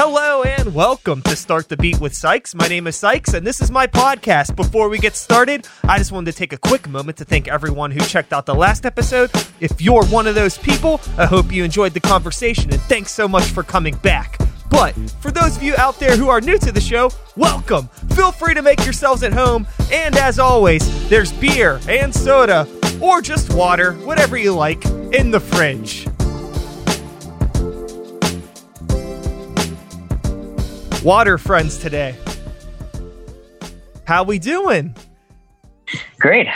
[0.00, 2.54] Hello and welcome to Start the Beat with Sykes.
[2.54, 4.54] My name is Sykes and this is my podcast.
[4.54, 7.90] Before we get started, I just wanted to take a quick moment to thank everyone
[7.90, 9.28] who checked out the last episode.
[9.58, 13.26] If you're one of those people, I hope you enjoyed the conversation and thanks so
[13.26, 14.38] much for coming back.
[14.70, 17.88] But for those of you out there who are new to the show, welcome.
[18.14, 19.66] Feel free to make yourselves at home.
[19.90, 22.68] And as always, there's beer and soda,
[23.00, 26.06] or just water, whatever you like, in the fridge.
[31.04, 32.16] Water friends today.
[34.04, 34.96] How we doing?
[36.18, 36.48] Great.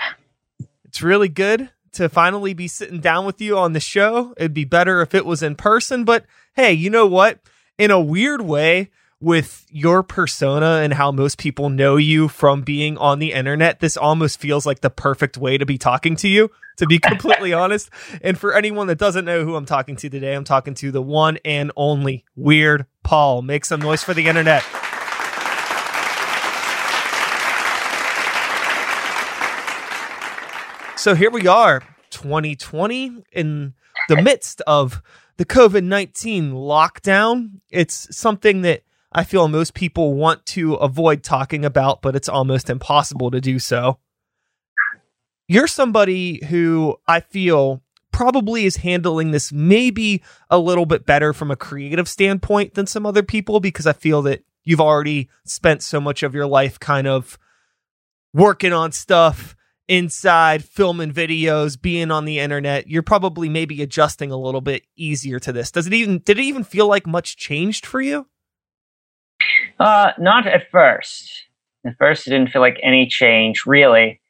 [0.84, 4.34] It's really good to finally be sitting down with you on the show.
[4.36, 7.38] It'd be better if it was in person, but hey, you know what?
[7.78, 8.90] In a weird way,
[9.22, 13.96] with your persona and how most people know you from being on the internet, this
[13.96, 17.88] almost feels like the perfect way to be talking to you, to be completely honest.
[18.20, 21.00] And for anyone that doesn't know who I'm talking to today, I'm talking to the
[21.00, 23.42] one and only Weird Paul.
[23.42, 24.62] Make some noise for the internet.
[30.96, 33.74] So here we are, 2020, in
[34.08, 35.02] the midst of
[35.36, 37.60] the COVID 19 lockdown.
[37.70, 42.70] It's something that I feel most people want to avoid talking about, but it's almost
[42.70, 43.98] impossible to do so.
[45.48, 47.81] You're somebody who I feel
[48.12, 53.06] probably is handling this maybe a little bit better from a creative standpoint than some
[53.06, 57.06] other people because I feel that you've already spent so much of your life kind
[57.06, 57.38] of
[58.32, 59.56] working on stuff
[59.88, 62.88] inside, filming videos, being on the internet.
[62.88, 65.70] You're probably maybe adjusting a little bit easier to this.
[65.70, 68.26] Does it even did it even feel like much changed for you?
[69.78, 71.46] Uh, not at first.
[71.84, 74.21] At first, it didn't feel like any change, really.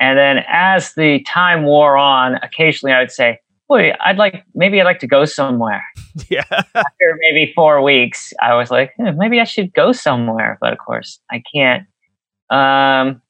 [0.00, 4.80] And then as the time wore on, occasionally I would say, boy, I'd like, maybe
[4.80, 5.84] I'd like to go somewhere.
[6.28, 6.42] Yeah.
[6.50, 10.58] After maybe four weeks, I was like, eh, maybe I should go somewhere.
[10.60, 11.86] But of course, I can't.
[12.50, 13.22] Um,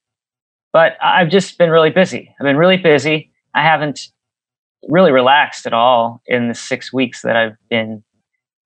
[0.72, 2.34] but I've just been really busy.
[2.40, 3.30] I've been really busy.
[3.54, 4.08] I haven't
[4.88, 8.02] really relaxed at all in the six weeks that I've been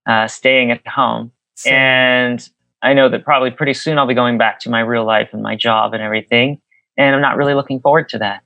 [0.07, 1.33] uh, staying at home.
[1.73, 2.49] And
[2.83, 5.43] I know that probably pretty soon I'll be going back to my real life and
[5.43, 6.61] my job and everything.
[6.97, 8.43] And I'm not really looking forward to that.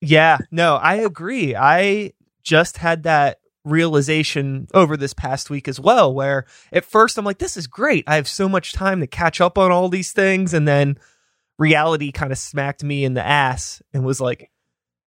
[0.00, 1.54] Yeah, no, I agree.
[1.54, 2.12] I
[2.42, 7.38] just had that realization over this past week as well, where at first I'm like,
[7.38, 8.04] this is great.
[8.06, 10.54] I have so much time to catch up on all these things.
[10.54, 10.96] And then
[11.58, 14.50] reality kind of smacked me in the ass and was like,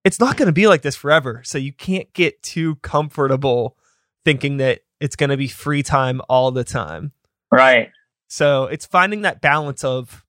[0.06, 1.42] it's not going to be like this forever.
[1.44, 3.76] So you can't get too comfortable
[4.24, 7.12] thinking that it's going to be free time all the time.
[7.52, 7.92] Right.
[8.30, 10.24] So it's finding that balance of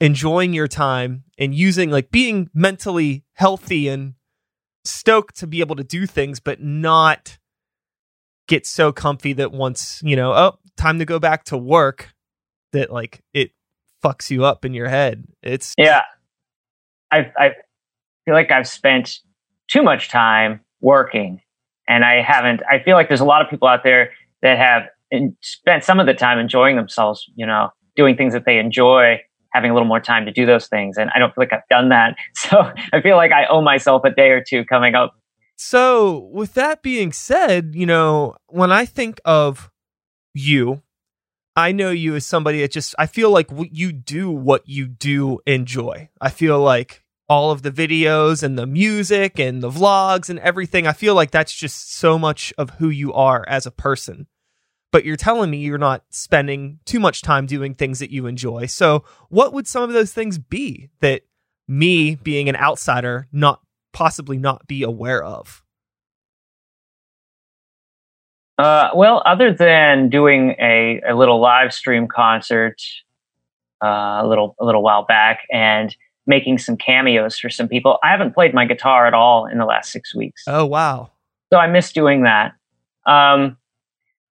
[0.00, 4.14] enjoying your time and using like being mentally healthy and
[4.84, 7.38] stoked to be able to do things, but not
[8.48, 12.14] get so comfy that once, you know, oh, time to go back to work,
[12.72, 13.50] that like it
[14.04, 15.24] fucks you up in your head.
[15.42, 16.02] It's Yeah.
[17.10, 17.50] I, I
[18.24, 19.20] feel like I've spent
[19.68, 21.40] too much time working
[21.88, 24.10] and I haven't, I feel like there's a lot of people out there
[24.42, 24.82] that have
[25.40, 29.20] spent some of the time enjoying themselves, you know, doing things that they enjoy,
[29.56, 30.98] having a little more time to do those things.
[30.98, 32.16] And I don't feel like I've done that.
[32.36, 35.16] So I feel like I owe myself a day or two coming up.
[35.56, 39.70] So, with that being said, you know, when I think of
[40.34, 40.82] you,
[41.56, 45.40] I know you as somebody that just, I feel like you do what you do
[45.46, 46.10] enjoy.
[46.20, 50.86] I feel like all of the videos and the music and the vlogs and everything,
[50.86, 54.26] I feel like that's just so much of who you are as a person.
[54.96, 58.64] But you're telling me you're not spending too much time doing things that you enjoy.
[58.64, 61.20] So, what would some of those things be that
[61.68, 63.60] me being an outsider not
[63.92, 65.62] possibly not be aware of?
[68.56, 72.80] Uh, well, other than doing a, a little live stream concert
[73.84, 75.94] uh, a little a little while back and
[76.26, 79.66] making some cameos for some people, I haven't played my guitar at all in the
[79.66, 80.44] last six weeks.
[80.46, 81.10] Oh, wow.
[81.52, 82.54] So I miss doing that.
[83.04, 83.58] Um,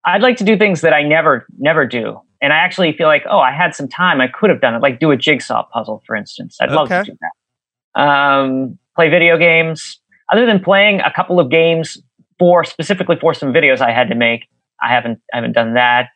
[0.05, 3.23] I'd like to do things that I never never do, and I actually feel like,
[3.29, 6.03] oh, I had some time, I could have done it, like do a jigsaw puzzle,
[6.05, 6.57] for instance.
[6.61, 8.01] I'd love to do that.
[8.01, 9.99] Um, play video games.
[10.31, 12.01] Other than playing a couple of games
[12.39, 14.47] for specifically for some videos I had to make,
[14.81, 16.09] I haven't I haven't done that.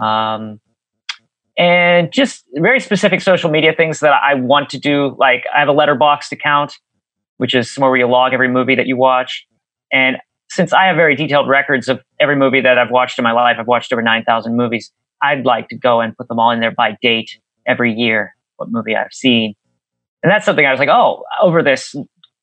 [0.00, 0.60] Um,
[1.56, 5.14] and just very specific social media things that I want to do.
[5.18, 6.74] Like I have a Letterboxd account,
[7.36, 9.46] which is somewhere where you log every movie that you watch.
[9.92, 10.16] And
[10.50, 13.56] since I have very detailed records of every movie that I've watched in my life,
[13.58, 14.92] I've watched over 9,000 movies.
[15.22, 18.70] I'd like to go and put them all in there by date every year, what
[18.70, 19.54] movie I've seen.
[20.22, 21.94] And that's something I was like, oh, over this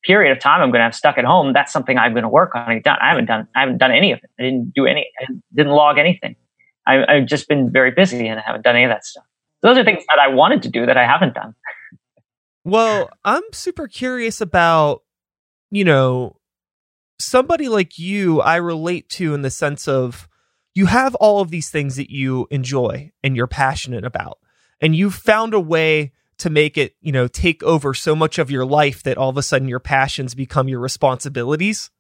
[0.04, 2.30] period of time I'm going to have stuck at home, that's something I'm going to
[2.30, 2.72] work on.
[2.72, 2.98] and done.
[3.02, 4.30] I haven't done, I haven't done any of it.
[4.40, 6.36] I didn't do any, I didn't log anything.
[6.88, 9.26] I, I've just been very busy and I haven't done any of that stuff.
[9.62, 11.54] Those are things that I wanted to do that I haven't done.
[12.64, 15.04] Well, I'm super curious about,
[15.70, 16.36] you know,
[17.24, 20.28] somebody like you, I relate to in the sense of
[20.74, 24.40] you have all of these things that you enjoy and you're passionate about,
[24.80, 28.50] and you've found a way to make it, you know, take over so much of
[28.50, 31.92] your life that all of a sudden your passions become your responsibilities.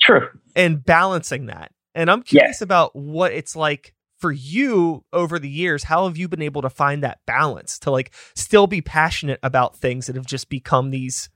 [0.00, 0.28] True.
[0.54, 1.72] And balancing that.
[1.94, 2.64] And I'm curious yeah.
[2.64, 5.84] about what it's like for you over the years.
[5.84, 9.76] How have you been able to find that balance to like still be passionate about
[9.76, 11.28] things that have just become these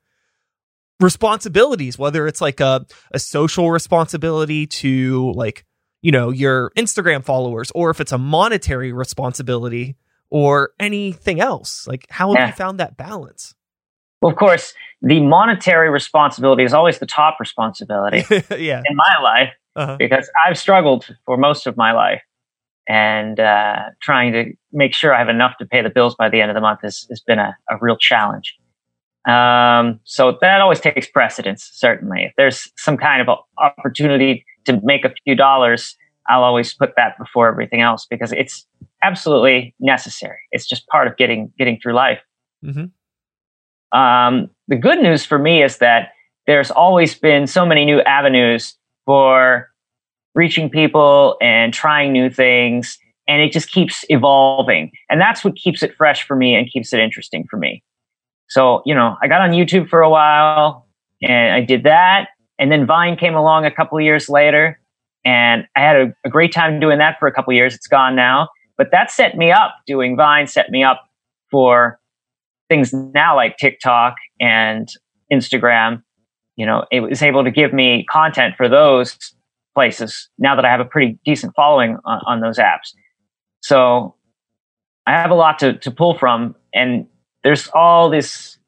[1.01, 5.65] responsibilities, whether it's like a, a social responsibility to like,
[6.01, 9.97] you know, your Instagram followers, or if it's a monetary responsibility
[10.31, 11.87] or anything else?
[11.87, 12.47] Like, how have yeah.
[12.49, 13.55] you found that balance?
[14.21, 14.73] Well, of course,
[15.03, 18.25] the monetary responsibility is always the top responsibility
[18.57, 18.83] yeah.
[18.87, 19.97] in my life uh-huh.
[19.99, 22.23] because I've struggled for most of my life.
[22.89, 26.41] And uh, trying to make sure I have enough to pay the bills by the
[26.41, 28.57] end of the month has, has been a, a real challenge.
[29.29, 32.25] Um, so that always takes precedence, certainly.
[32.25, 35.97] If there's some kind of opportunity to make a few dollars,
[36.29, 38.67] I'll always put that before everything else because it's
[39.03, 40.39] absolutely necessary.
[40.51, 42.21] It's just part of getting getting through life.
[42.65, 43.99] Mm-hmm.
[43.99, 46.11] Um, the good news for me is that
[46.47, 49.69] there's always been so many new avenues for
[50.35, 52.99] reaching people and trying new things,
[53.29, 54.91] and it just keeps evolving.
[55.11, 57.83] And that's what keeps it fresh for me and keeps it interesting for me.
[58.49, 60.87] So, you know, I got on YouTube for a while
[61.23, 62.29] and I did that.
[62.59, 64.79] And then Vine came along a couple years later
[65.25, 67.75] and I had a, a great time doing that for a couple years.
[67.75, 68.49] It's gone now.
[68.77, 71.03] But that set me up doing Vine, set me up
[71.51, 71.99] for
[72.69, 74.89] things now like TikTok and
[75.33, 76.03] Instagram.
[76.57, 79.17] You know, it was able to give me content for those
[79.75, 82.95] places now that I have a pretty decent following on, on those apps.
[83.63, 84.17] So
[85.07, 86.55] I have a lot to, to pull from.
[86.75, 87.07] And
[87.45, 88.59] there's all this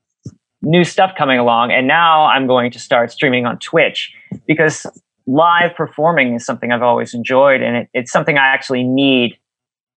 [0.63, 1.73] new stuff coming along.
[1.73, 4.13] And now I'm going to start streaming on Twitch
[4.47, 4.87] because
[5.27, 7.63] live performing is something I've always enjoyed.
[7.63, 9.39] And it, it's something I actually need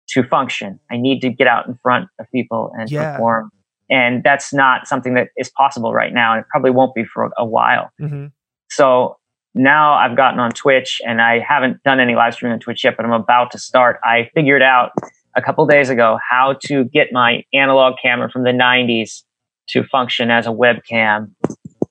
[0.10, 0.80] to function.
[0.92, 3.14] I need to get out in front of people and yeah.
[3.14, 3.52] perform.
[3.90, 6.34] And that's not something that is possible right now.
[6.34, 7.90] And it probably won't be for a while.
[8.02, 8.28] Mm-hmm.
[8.70, 9.18] So
[9.56, 12.96] now I've gotten on Twitch and I haven't done any live streaming on Twitch yet,
[12.98, 14.00] but I'm about to start.
[14.04, 14.92] I figured out
[15.38, 19.24] a couple days ago how to get my analog camera from the 90s
[19.70, 21.32] to function as a webcam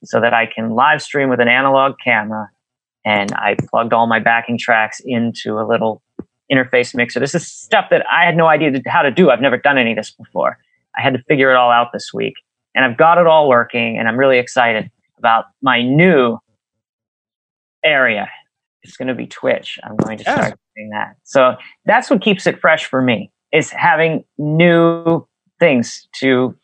[0.04, 2.50] so that I can live stream with an analog camera.
[3.04, 6.02] And I plugged all my backing tracks into a little
[6.52, 7.20] interface mixer.
[7.20, 9.30] This is stuff that I had no idea how to do.
[9.30, 10.58] I've never done any of this before.
[10.96, 12.34] I had to figure it all out this week.
[12.74, 16.38] And I've got it all working, and I'm really excited about my new
[17.82, 18.28] area.
[18.82, 19.78] It's going to be Twitch.
[19.82, 21.16] I'm going to start doing that.
[21.24, 21.56] So
[21.86, 25.26] that's what keeps it fresh for me is having new
[25.58, 26.54] things to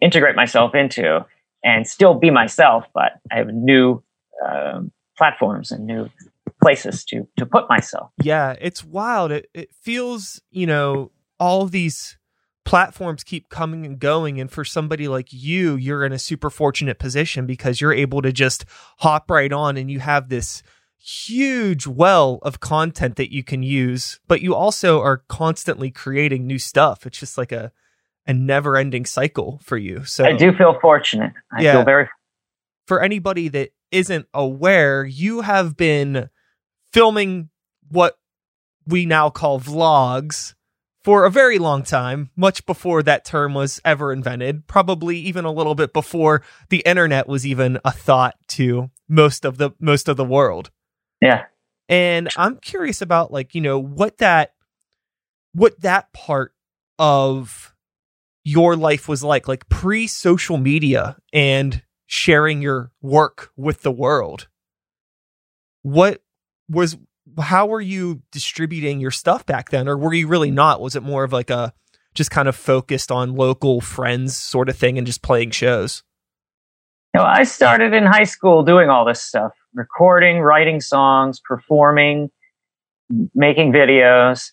[0.00, 1.24] integrate myself into
[1.64, 4.02] and still be myself, but I have new
[4.46, 6.08] um, platforms and new
[6.62, 8.10] places to to put myself.
[8.22, 9.32] Yeah, it's wild.
[9.32, 11.10] It it feels, you know,
[11.40, 12.18] all these
[12.64, 16.98] platforms keep coming and going and for somebody like you, you're in a super fortunate
[16.98, 18.64] position because you're able to just
[18.98, 20.64] hop right on and you have this
[21.06, 26.58] huge well of content that you can use, but you also are constantly creating new
[26.58, 27.06] stuff.
[27.06, 27.72] It's just like a
[28.28, 30.02] a never-ending cycle for you.
[30.02, 31.32] So I do feel fortunate.
[31.52, 32.08] I yeah, feel very
[32.86, 36.28] for anybody that isn't aware, you have been
[36.92, 37.50] filming
[37.88, 38.18] what
[38.86, 40.54] we now call vlogs
[41.04, 45.52] for a very long time, much before that term was ever invented, probably even a
[45.52, 50.16] little bit before the internet was even a thought to most of the most of
[50.16, 50.72] the world.
[51.20, 51.46] Yeah.
[51.88, 54.52] And I'm curious about like, you know, what that
[55.52, 56.52] what that part
[56.98, 57.74] of
[58.44, 64.48] your life was like, like pre-social media and sharing your work with the world.
[65.82, 66.22] What
[66.68, 66.96] was
[67.40, 71.02] how were you distributing your stuff back then or were you really not was it
[71.02, 71.72] more of like a
[72.14, 76.02] just kind of focused on local friends sort of thing and just playing shows
[77.14, 82.30] you know, i started in high school doing all this stuff recording writing songs performing
[83.34, 84.50] making videos.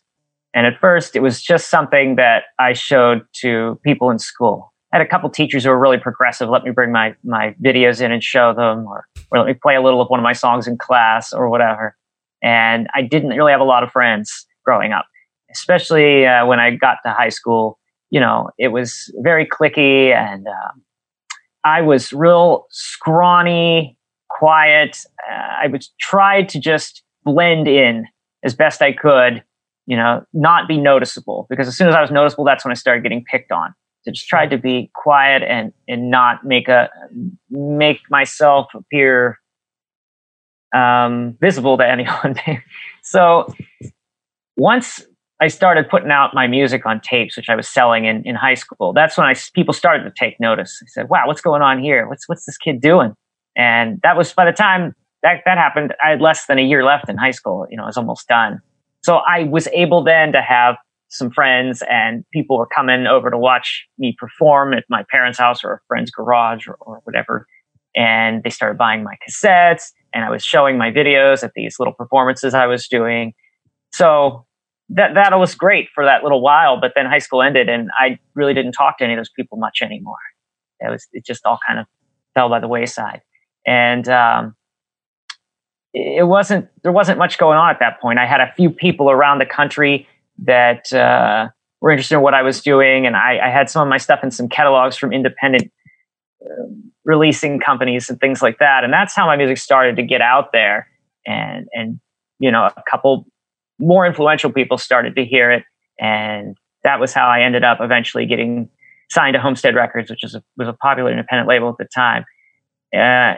[0.53, 4.71] And at first it was just something that i showed to people in school.
[4.91, 8.01] I had a couple teachers who were really progressive let me bring my my videos
[8.01, 10.33] in and show them or, or let me play a little of one of my
[10.33, 11.95] songs in class or whatever.
[12.43, 15.05] And I didn't really have a lot of friends growing up,
[15.51, 17.79] especially uh, when I got to high school.
[18.11, 20.71] You know, it was very cliquey, and uh,
[21.63, 23.97] I was real scrawny,
[24.43, 24.97] quiet.
[25.29, 25.33] Uh,
[25.63, 28.05] I would try to just blend in
[28.43, 29.43] as best I could
[29.85, 32.75] you know, not be noticeable because as soon as I was noticeable, that's when I
[32.75, 33.73] started getting picked on.
[34.03, 36.89] So just tried to be quiet and and not make a
[37.49, 39.39] make myself appear
[40.75, 42.35] um, visible to anyone.
[43.03, 43.53] so
[44.57, 45.01] once
[45.39, 48.53] I started putting out my music on tapes, which I was selling in, in high
[48.53, 48.93] school.
[48.93, 50.79] That's when I people started to take notice.
[50.81, 52.07] I said, "Wow, what's going on here?
[52.07, 53.13] What's what's this kid doing?"
[53.55, 56.83] And that was by the time that that happened, I had less than a year
[56.83, 57.65] left in high school.
[57.69, 58.59] You know, I was almost done.
[59.03, 60.75] So I was able then to have
[61.09, 65.63] some friends, and people were coming over to watch me perform at my parents' house
[65.63, 67.45] or a friend's garage or, or whatever.
[67.95, 71.93] And they started buying my cassettes, and I was showing my videos at these little
[71.93, 73.33] performances I was doing.
[73.91, 74.45] So
[74.89, 78.19] that that was great for that little while, but then high school ended, and I
[78.35, 80.17] really didn't talk to any of those people much anymore.
[80.79, 81.85] It was it just all kind of
[82.33, 83.21] fell by the wayside,
[83.65, 84.55] and um,
[85.93, 88.19] it wasn't there wasn't much going on at that point.
[88.19, 90.07] I had a few people around the country
[90.39, 91.49] that uh,
[91.81, 94.21] were interested in what I was doing, and I, I, had some of my stuff
[94.23, 95.71] in some catalogs from independent
[96.43, 96.63] uh,
[97.05, 100.51] releasing companies and things like that, and that's how my music started to get out
[100.51, 100.87] there.
[101.25, 101.99] And and
[102.39, 103.25] you know, a couple
[103.79, 105.63] more influential people started to hear it,
[105.99, 108.69] and that was how I ended up eventually getting
[109.09, 112.25] signed to Homestead Records, which is a, was a popular independent label at the time.
[112.95, 113.35] Uh,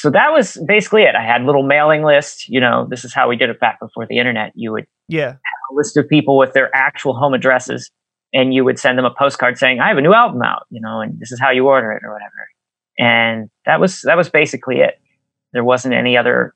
[0.00, 1.14] so that was basically it.
[1.14, 2.48] I had little mailing lists.
[2.48, 4.52] You know, this is how we did it back before the internet.
[4.54, 7.90] You would yeah have a list of people with their actual home addresses,
[8.32, 10.80] and you would send them a postcard saying, "I have a new album out," you
[10.80, 12.48] know, and this is how you order it or whatever.
[12.98, 15.00] And that was that was basically it.
[15.52, 16.54] There wasn't any other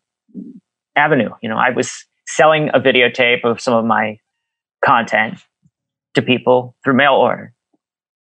[0.96, 1.30] avenue.
[1.42, 4.18] You know, I was selling a videotape of some of my
[4.84, 5.38] content
[6.14, 7.52] to people through mail order.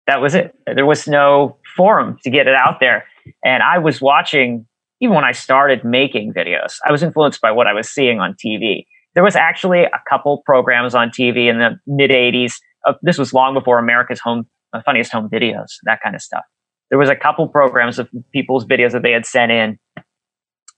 [0.08, 0.56] That was it.
[0.66, 3.06] There was no forum to get it out there.
[3.46, 4.66] And I was watching,
[5.02, 8.34] even when I started making videos, I was influenced by what I was seeing on
[8.34, 8.86] TV.
[9.16, 12.54] There was actually a couple programs on TV in the mid 80s.
[12.86, 16.44] Uh, this was long before America's Home, uh, Funniest Home Videos, that kind of stuff.
[16.90, 19.80] There was a couple programs of people's videos that they had sent in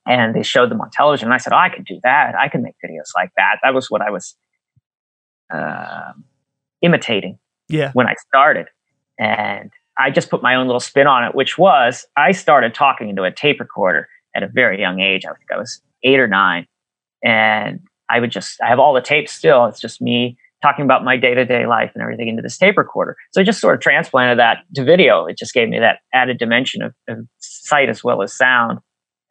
[0.08, 1.28] and they showed them on television.
[1.28, 2.36] And I said, oh, I could do that.
[2.36, 3.58] I can make videos like that.
[3.64, 4.36] That was what I was
[5.54, 6.14] uh,
[6.82, 7.92] imitating yeah.
[7.94, 8.68] when I started.
[9.20, 13.10] And I just put my own little spin on it, which was I started talking
[13.10, 15.26] into a tape recorder at a very young age.
[15.26, 16.66] I think I was eight or nine.
[17.24, 19.66] And I would just, I have all the tapes still.
[19.66, 22.78] It's just me talking about my day to day life and everything into this tape
[22.78, 23.16] recorder.
[23.32, 25.26] So I just sort of transplanted that to video.
[25.26, 28.80] It just gave me that added dimension of, of sight as well as sound.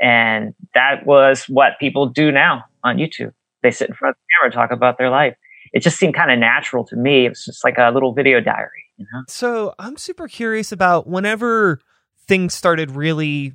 [0.00, 3.32] And that was what people do now on YouTube.
[3.62, 5.34] They sit in front of the camera, talk about their life.
[5.72, 7.26] It just seemed kind of natural to me.
[7.26, 9.24] It was just like a little video diary, you know?
[9.28, 11.80] So I'm super curious about whenever
[12.26, 13.54] things started really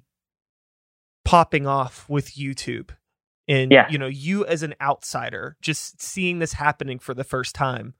[1.25, 2.91] popping off with YouTube
[3.47, 3.89] and yeah.
[3.89, 7.93] you know you as an outsider just seeing this happening for the first time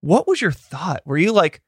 [0.00, 1.62] what was your thought were you like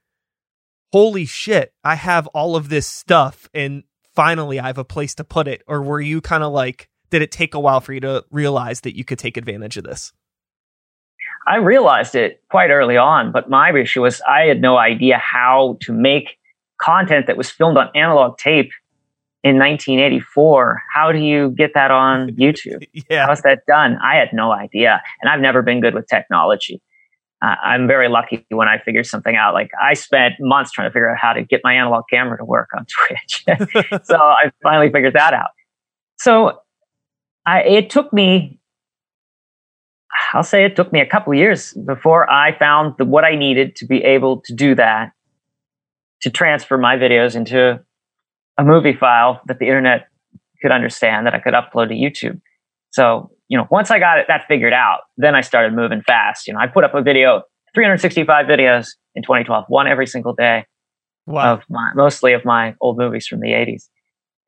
[0.93, 3.83] holy shit i have all of this stuff and
[4.15, 5.63] finally I have a place to put it?
[5.67, 8.81] Or were you kind of like, did it take a while for you to realize
[8.81, 10.13] that you could take advantage of this?
[11.47, 15.77] I realized it quite early on, but my issue was I had no idea how
[15.81, 16.37] to make
[16.81, 18.71] content that was filmed on analog tape
[19.43, 20.81] in 1984.
[20.93, 22.87] How do you get that on YouTube?
[23.09, 23.27] yeah.
[23.27, 23.97] How's that done?
[24.03, 25.01] I had no idea.
[25.21, 26.81] And I've never been good with technology
[27.43, 29.53] uh, I'm very lucky when I figure something out.
[29.53, 32.45] Like I spent months trying to figure out how to get my analog camera to
[32.45, 33.43] work on Twitch.
[34.05, 35.49] so I finally figured that out.
[36.17, 36.59] So
[37.45, 38.59] I, it took me,
[40.33, 43.75] I'll say it took me a couple years before I found the, what I needed
[43.77, 45.11] to be able to do that,
[46.21, 47.79] to transfer my videos into
[48.57, 50.07] a movie file that the internet
[50.61, 52.39] could understand that I could upload to YouTube.
[52.91, 56.47] So you know, once I got it, that figured out, then I started moving fast.
[56.47, 57.43] You know, I put up a video,
[57.75, 60.65] 365 videos in 2012, one every single day
[61.27, 61.53] wow.
[61.53, 63.89] of my, mostly of my old movies from the 80s.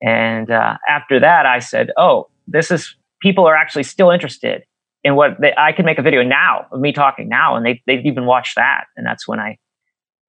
[0.01, 4.63] And uh, after that, I said, oh, this is, people are actually still interested
[5.05, 7.55] in what they, I can make a video now of me talking now.
[7.55, 8.85] And they, they've even watched that.
[8.97, 9.59] And that's when I,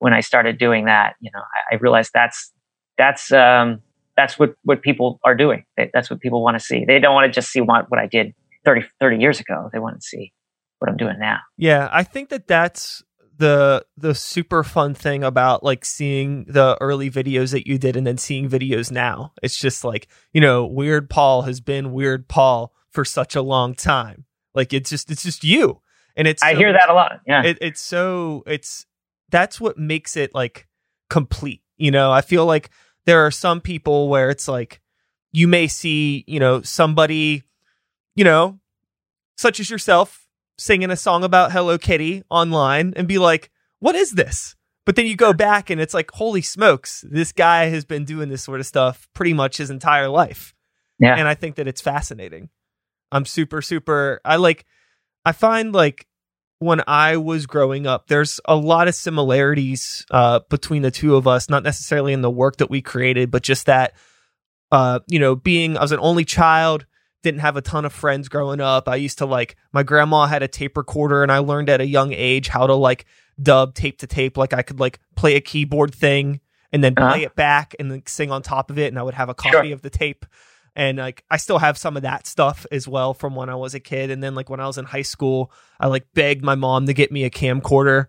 [0.00, 2.52] when I started doing that, you know, I, I realized that's,
[2.98, 3.80] that's, um,
[4.18, 5.64] that's what, what people are doing.
[5.94, 6.84] That's what people want to see.
[6.84, 8.34] They don't want to just see what, what I did
[8.66, 9.70] 30, 30 years ago.
[9.72, 10.34] They want to see
[10.78, 11.38] what I'm doing now.
[11.56, 13.02] Yeah, I think that that's
[13.38, 18.06] the the super fun thing about like seeing the early videos that you did and
[18.06, 19.32] then seeing videos now.
[19.42, 23.74] It's just like, you know, Weird Paul has been Weird Paul for such a long
[23.74, 24.25] time.
[24.56, 25.80] Like it's just it's just you.
[26.16, 27.20] And it's I so, hear that a lot.
[27.26, 27.42] Yeah.
[27.44, 28.86] It, it's so it's
[29.28, 30.66] that's what makes it like
[31.10, 31.62] complete.
[31.76, 32.70] You know, I feel like
[33.04, 34.80] there are some people where it's like
[35.32, 37.44] you may see, you know, somebody
[38.16, 38.58] you know,
[39.36, 40.26] such as yourself,
[40.58, 44.56] singing a song about Hello Kitty online and be like, what is this?
[44.86, 48.28] But then you go back and it's like, holy smokes, this guy has been doing
[48.28, 50.54] this sort of stuff pretty much his entire life.
[50.98, 51.14] Yeah.
[51.14, 52.48] And I think that it's fascinating.
[53.12, 54.64] I'm super, super, I like,
[55.24, 56.06] I find like
[56.58, 61.26] when I was growing up, there's a lot of similarities uh, between the two of
[61.26, 63.92] us, not necessarily in the work that we created, but just that,
[64.72, 66.86] uh, you know, being, I was an only child,
[67.22, 68.88] didn't have a ton of friends growing up.
[68.88, 71.86] I used to like, my grandma had a tape recorder and I learned at a
[71.86, 73.04] young age how to like
[73.40, 74.36] dub tape to tape.
[74.36, 76.40] Like I could like play a keyboard thing
[76.72, 77.12] and then Uh-huh.
[77.12, 78.88] play it back and then sing on top of it.
[78.88, 79.72] And I would have a copy Sure.
[79.74, 80.24] of the tape.
[80.76, 83.74] And like I still have some of that stuff as well from when I was
[83.74, 84.10] a kid.
[84.10, 86.92] And then like when I was in high school, I like begged my mom to
[86.94, 88.06] get me a camcorder.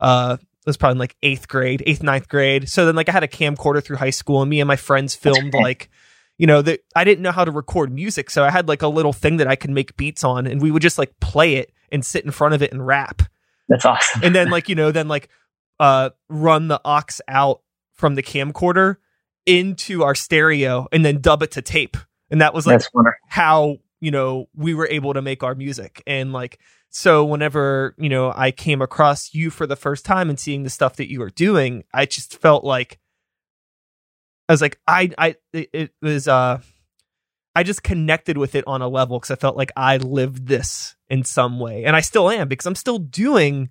[0.00, 2.68] Uh it was probably in, like eighth grade, eighth, ninth grade.
[2.68, 5.14] So then like I had a camcorder through high school and me and my friends
[5.14, 5.90] filmed like
[6.38, 8.88] you know, that I didn't know how to record music, so I had like a
[8.88, 11.72] little thing that I could make beats on, and we would just like play it
[11.90, 13.22] and sit in front of it and rap
[13.68, 14.22] That's awesome.
[14.22, 15.28] and then like you know then like
[15.80, 17.62] uh run the aux out
[17.94, 18.96] from the camcorder
[19.46, 21.96] into our stereo and then dub it to tape.
[22.30, 22.82] And that was like
[23.28, 26.02] how you know we were able to make our music.
[26.06, 26.58] And like
[26.96, 30.70] so whenever you know i came across you for the first time and seeing the
[30.70, 32.98] stuff that you were doing i just felt like
[34.48, 36.58] i was like i i it, it was uh
[37.54, 40.96] i just connected with it on a level because i felt like i lived this
[41.08, 41.84] in some way.
[41.84, 43.68] And i still am because i'm still doing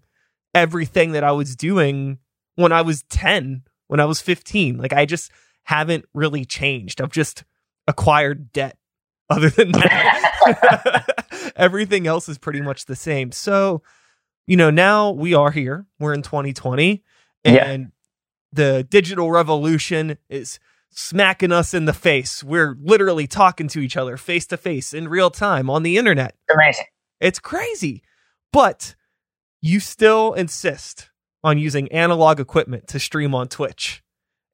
[0.53, 2.19] everything that i was doing
[2.55, 5.31] when i was 10 when i was 15 like i just
[5.65, 7.01] haven't really changed.
[7.01, 7.43] I've just
[7.87, 8.77] acquired debt
[9.29, 11.53] other than that.
[11.55, 13.31] Everything else is pretty much the same.
[13.31, 13.81] So
[14.47, 15.85] you know now we are here.
[15.99, 17.03] We're in 2020
[17.43, 17.87] and Yeah.
[18.53, 20.59] the digital revolution is
[20.91, 22.43] smacking us in the face.
[22.43, 26.35] We're literally talking to each other face to face in real time on the internet.
[26.53, 26.85] Amazing.
[27.19, 28.01] it's crazy.
[28.53, 28.95] But
[29.61, 31.09] you still insist
[31.43, 34.01] on using analog equipment to stream on twitch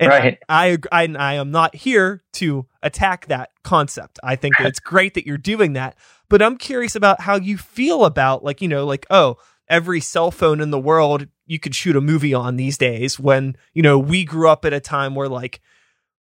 [0.02, 0.38] and Right.
[0.50, 4.20] I, I I am not here to attack that concept.
[4.24, 5.96] I think it's great that you're doing that,
[6.30, 9.38] but I'm curious about how you feel about like you know like oh
[9.70, 13.56] every cell phone in the world you could shoot a movie on these days when
[13.74, 15.62] you know we grew up at a time where like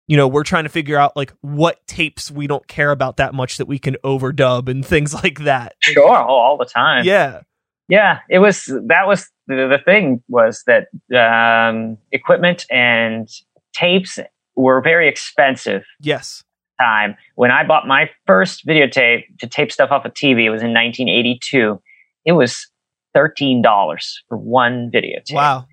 [0.07, 3.33] you know we're trying to figure out like what tapes we don't care about that
[3.33, 5.75] much that we can overdub and things like that.
[5.81, 6.15] Sure.
[6.15, 7.03] Oh, all the time.
[7.05, 7.41] Yeah.
[7.87, 13.29] Yeah, it was that was the, the thing was that um, equipment and
[13.75, 14.17] tapes
[14.55, 16.43] were very expensive Yes.
[16.79, 17.15] time.
[17.35, 20.73] When I bought my first videotape to tape stuff off a TV, it was in
[20.73, 21.81] 1982.
[22.25, 22.67] It was
[23.13, 25.33] thirteen dollars for one videotape.
[25.33, 25.65] Wow.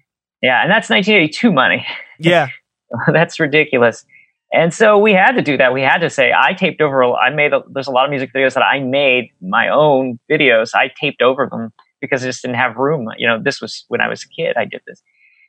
[0.43, 1.87] Yeah, and that's 1982 money.
[2.19, 2.49] Yeah.
[3.13, 4.05] that's ridiculous.
[4.53, 5.73] And so we had to do that.
[5.73, 8.31] We had to say, I taped over, I made, a, there's a lot of music
[8.37, 10.71] videos that I made my own videos.
[10.75, 13.09] I taped over them because I just didn't have room.
[13.17, 15.03] You know, this was when I was a kid, I did this.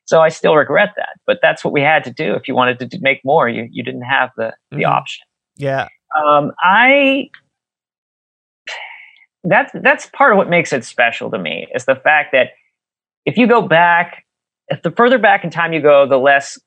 [0.06, 2.34] So I still regret that, but that's what we had to do.
[2.34, 4.89] If you wanted to do, make more, you, you didn't have the, the Mhm.
[4.89, 5.26] option.
[5.56, 5.88] Yeah.
[6.22, 7.30] Um, I,
[9.44, 12.52] that's, that's part of what makes it special to me is the fact that
[13.26, 14.24] if you go back,
[14.68, 16.60] if the further back in time you go, the less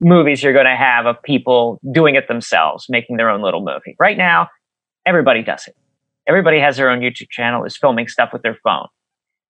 [0.00, 3.94] movies you're going to have of people doing it themselves, making their own little movie.
[3.98, 4.48] Right now,
[5.06, 5.76] everybody does it.
[6.26, 8.86] Everybody has their own YouTube channel, is filming stuff with their phone.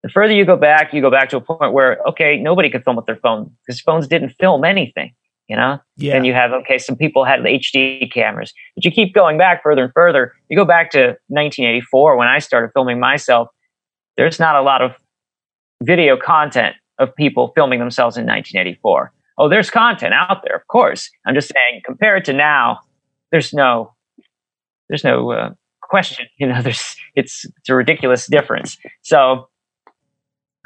[0.02, 2.84] The further you go back, you go back to a point where, okay, nobody could
[2.84, 5.14] film with their phone because phones didn't film anything,
[5.46, 5.78] you know?
[5.96, 6.14] Yeah.
[6.14, 9.84] Then you have, okay, some people had HD cameras, but you keep going back further
[9.84, 10.32] and further.
[10.48, 13.48] You go back to 1984 when I started filming myself.
[14.16, 14.92] There's not a lot of
[15.82, 19.12] video content of people filming themselves in 1984.
[19.36, 21.10] Oh, there's content out there, of course.
[21.26, 22.80] I'm just saying, compared to now,
[23.32, 23.94] there's no,
[24.88, 25.50] there's no uh,
[25.82, 26.26] question.
[26.38, 28.78] You know, there's it's it's a ridiculous difference.
[29.02, 29.48] So,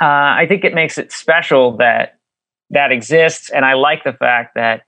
[0.00, 2.18] uh, I think it makes it special that
[2.70, 4.83] that exists, and I like the fact that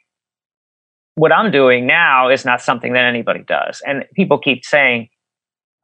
[1.16, 3.82] what I'm doing now is not something that anybody does.
[3.86, 5.08] And people keep saying,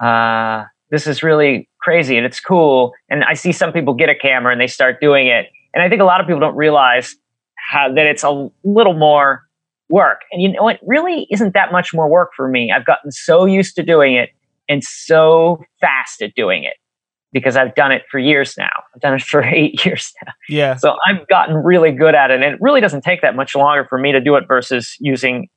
[0.03, 2.93] uh, this is really crazy and it's cool.
[3.09, 5.47] And I see some people get a camera and they start doing it.
[5.75, 7.17] And I think a lot of people don't realize
[7.57, 9.43] how, that it's a little more
[9.89, 10.21] work.
[10.33, 12.71] And you know, it really isn't that much more work for me.
[12.71, 14.31] I've gotten so used to doing it
[14.69, 16.75] and so fast at doing it
[17.33, 18.71] because I've done it for years now.
[18.95, 20.33] I've done it for eight years now.
[20.49, 20.77] yeah.
[20.77, 22.43] So I've gotten really good at it.
[22.43, 25.49] And it really doesn't take that much longer for me to do it versus using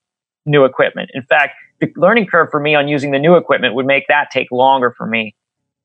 [0.46, 1.12] new equipment.
[1.14, 4.30] In fact, the learning curve for me on using the new equipment would make that
[4.32, 5.36] take longer for me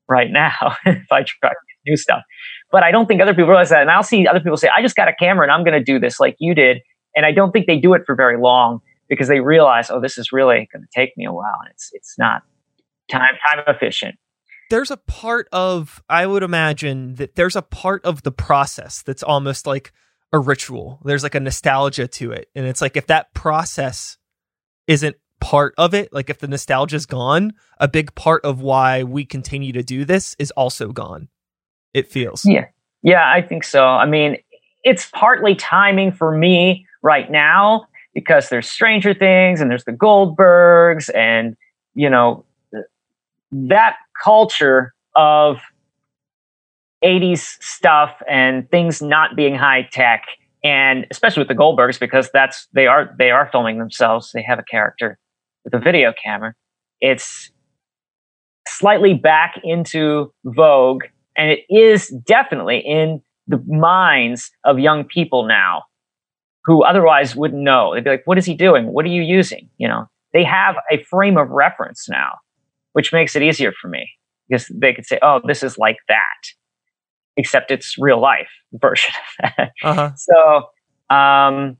[0.07, 1.51] right now if I try
[1.85, 2.21] new stuff.
[2.71, 3.81] But I don't think other people realize that.
[3.81, 5.83] And I'll see other people say, I just got a camera and I'm going to
[5.83, 6.81] do this like you did.
[7.15, 10.17] And I don't think they do it for very long because they realize, oh, this
[10.17, 11.57] is really going to take me a while.
[11.61, 12.43] And it's, it's not
[13.09, 14.15] time, time efficient.
[14.71, 19.21] There's a part of I would imagine that there's a part of the process that's
[19.21, 19.91] almost like
[20.31, 21.01] a ritual.
[21.03, 22.47] There's like a nostalgia to it.
[22.55, 24.17] And it's like if that process
[24.87, 29.25] isn't part of it, like if the nostalgia's gone, a big part of why we
[29.25, 31.27] continue to do this is also gone.
[31.93, 32.45] It feels.
[32.45, 32.67] Yeah.
[33.03, 33.85] Yeah, I think so.
[33.85, 34.37] I mean,
[34.83, 41.13] it's partly timing for me right now because there's Stranger Things and there's the Goldbergs
[41.13, 41.57] and
[41.93, 42.45] you know
[43.51, 45.59] that culture of
[47.03, 50.23] 80s stuff and things not being high tech.
[50.63, 54.31] And especially with the Goldbergs because that's they are they are filming themselves.
[54.31, 55.17] They have a character
[55.63, 56.53] with a video camera.
[56.99, 57.51] It's
[58.67, 61.03] slightly back into vogue
[61.35, 65.83] and it is definitely in the minds of young people now
[66.63, 67.95] who otherwise wouldn't know.
[67.95, 68.93] They'd be like what is he doing?
[68.93, 69.67] What are you using?
[69.79, 72.33] You know they have a frame of reference now
[72.93, 74.09] which makes it easier for me
[74.47, 76.41] because they could say, "Oh, this is like that,"
[77.37, 79.71] except it's real life version of that.
[79.83, 80.11] Uh-huh.
[80.17, 81.77] So, um,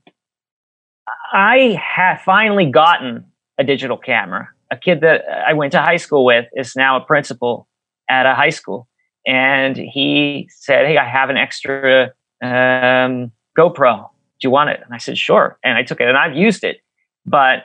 [1.32, 3.24] I have finally gotten
[3.58, 4.48] a digital camera.
[4.70, 7.68] A kid that I went to high school with is now a principal
[8.08, 8.88] at a high school,
[9.26, 14.08] and he said, "Hey, I have an extra um, GoPro.
[14.40, 16.64] Do you want it?" And I said, "Sure." And I took it, and I've used
[16.64, 16.78] it,
[17.26, 17.64] but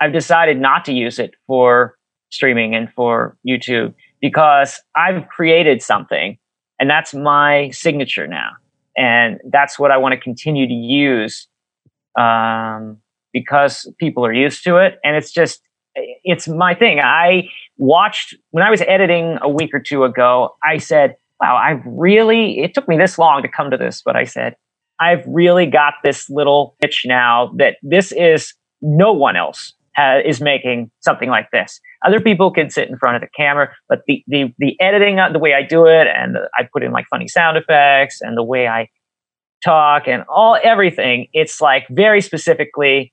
[0.00, 1.95] I've decided not to use it for
[2.30, 6.38] streaming and for YouTube because I've created something
[6.78, 8.50] and that's my signature now.
[8.96, 11.46] And that's what I want to continue to use
[12.18, 12.98] um,
[13.32, 14.98] because people are used to it.
[15.04, 15.60] And it's just,
[16.24, 17.00] it's my thing.
[17.00, 21.82] I watched, when I was editing a week or two ago, I said, wow, I've
[21.86, 24.56] really, it took me this long to come to this, but I said,
[24.98, 29.74] I've really got this little pitch now that this is no one else
[30.24, 31.80] is making something like this.
[32.06, 35.30] Other people can sit in front of the camera, but the, the, the editing, uh,
[35.30, 38.42] the way I do it, and I put in like funny sound effects and the
[38.42, 38.88] way I
[39.64, 43.12] talk and all everything, it's like very specifically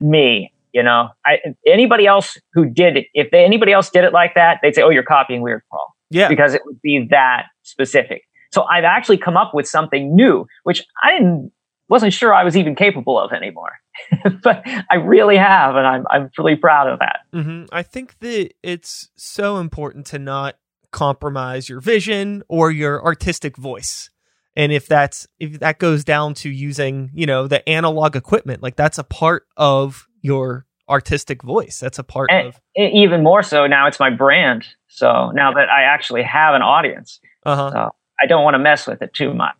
[0.00, 0.52] me.
[0.72, 4.34] You know, I, anybody else who did it, if they, anybody else did it like
[4.34, 8.22] that, they'd say, "Oh, you're copying Weird Paul." Yeah, because it would be that specific.
[8.52, 11.52] So I've actually come up with something new, which I didn't
[11.88, 13.72] wasn't sure I was even capable of anymore.
[14.42, 17.20] but I really have, and I'm I'm really proud of that.
[17.32, 17.66] Mm-hmm.
[17.72, 20.56] I think that it's so important to not
[20.90, 24.10] compromise your vision or your artistic voice.
[24.56, 28.76] And if that's if that goes down to using, you know, the analog equipment, like
[28.76, 31.80] that's a part of your artistic voice.
[31.80, 34.64] That's a part and of even more so now it's my brand.
[34.88, 37.20] So now that I actually have an audience.
[37.44, 37.70] Uh-huh.
[37.70, 39.56] So I don't want to mess with it too much.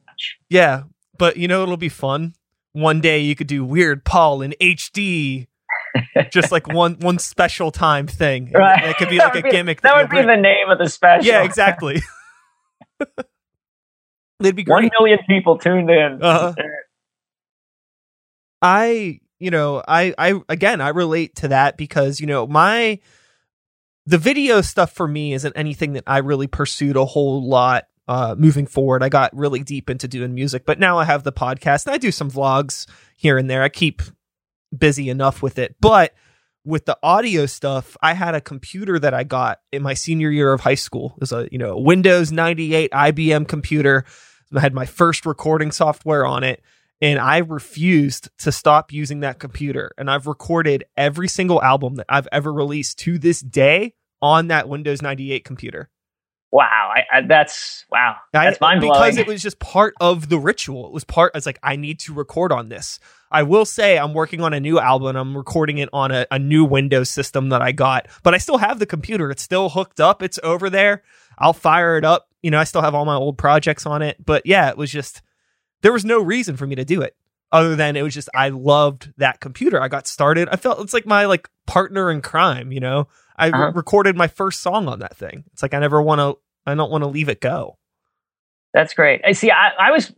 [0.48, 0.84] Yeah,
[1.18, 2.35] but you know it'll be fun
[2.74, 5.46] one day you could do Weird Paul in HD,
[6.31, 8.53] just like one one special time thing.
[8.55, 8.85] Right.
[8.85, 9.81] It could be like a be, gimmick.
[9.81, 10.27] That, that would be bring.
[10.27, 11.24] the name of the special.
[11.24, 12.03] Yeah, exactly.
[14.40, 14.74] They'd be great.
[14.74, 16.18] One million people tuned in.
[16.20, 16.53] Uh-huh.
[18.61, 22.98] I, you know, I, I again, I relate to that because you know my
[24.07, 28.35] the video stuff for me isn't anything that I really pursued a whole lot uh,
[28.37, 29.03] moving forward.
[29.03, 31.99] I got really deep into doing music, but now I have the podcast and I
[31.99, 32.87] do some vlogs
[33.17, 33.62] here and there.
[33.62, 34.03] I keep
[34.77, 35.77] busy enough with it.
[35.81, 36.14] But
[36.64, 40.53] with the audio stuff, I had a computer that I got in my senior year
[40.53, 41.14] of high school.
[41.17, 44.05] It was a, you know, Windows 98 IBM computer.
[44.55, 46.62] I had my first recording software on it
[47.01, 49.93] and I refused to stop using that computer.
[49.99, 54.69] And I've recorded every single album that I've ever released to this day on that
[54.69, 55.90] Windows 98 computer
[56.55, 58.95] wow, I, I, that's wow, that's mind blowing.
[58.95, 60.87] Because it was just part of the ritual.
[60.87, 61.33] It was part.
[61.35, 63.01] It's like I need to record on this.
[63.29, 65.17] I will say I'm working on a new album.
[65.17, 68.59] I'm recording it on a, a new Windows system that I got, but I still
[68.59, 69.33] have the computer.
[69.33, 70.23] It's still hooked up.
[70.23, 71.03] It's over there.
[71.37, 72.29] I'll fire it up.
[72.40, 74.25] You know, I still have all my old projects on it.
[74.25, 75.23] But yeah, it was just
[75.83, 77.17] there was no reason for me to do it
[77.51, 79.83] other than it was just I loved that computer.
[79.83, 80.49] I got started.
[80.51, 82.71] I felt it's like my like partner in crime.
[82.71, 83.67] You know, I uh-huh.
[83.67, 85.45] re- recorded my first song on that thing.
[85.53, 87.79] It's like I never want to I don't want to leave it go.
[88.72, 89.20] That's great.
[89.24, 89.50] I see.
[89.53, 90.12] I, I was.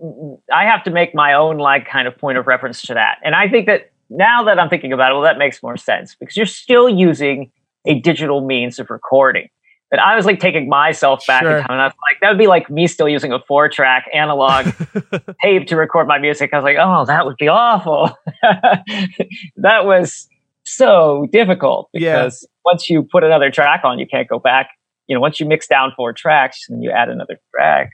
[0.52, 3.34] I have to make my own like kind of point of reference to that, and
[3.34, 6.36] I think that now that I'm thinking about it, well, that makes more sense because
[6.36, 7.50] you're still using
[7.84, 9.48] a digital means of recording.
[9.90, 11.58] But I was like taking myself back sure.
[11.58, 13.68] in time, and I was like, that would be like me still using a four
[13.68, 14.72] track analog
[15.42, 16.50] tape to record my music.
[16.52, 18.10] I was like, oh, that would be awful.
[18.42, 20.28] that was
[20.64, 22.48] so difficult because yeah.
[22.64, 24.70] once you put another track on, you can't go back
[25.06, 27.90] you know, once you mix down four tracks and you add another track,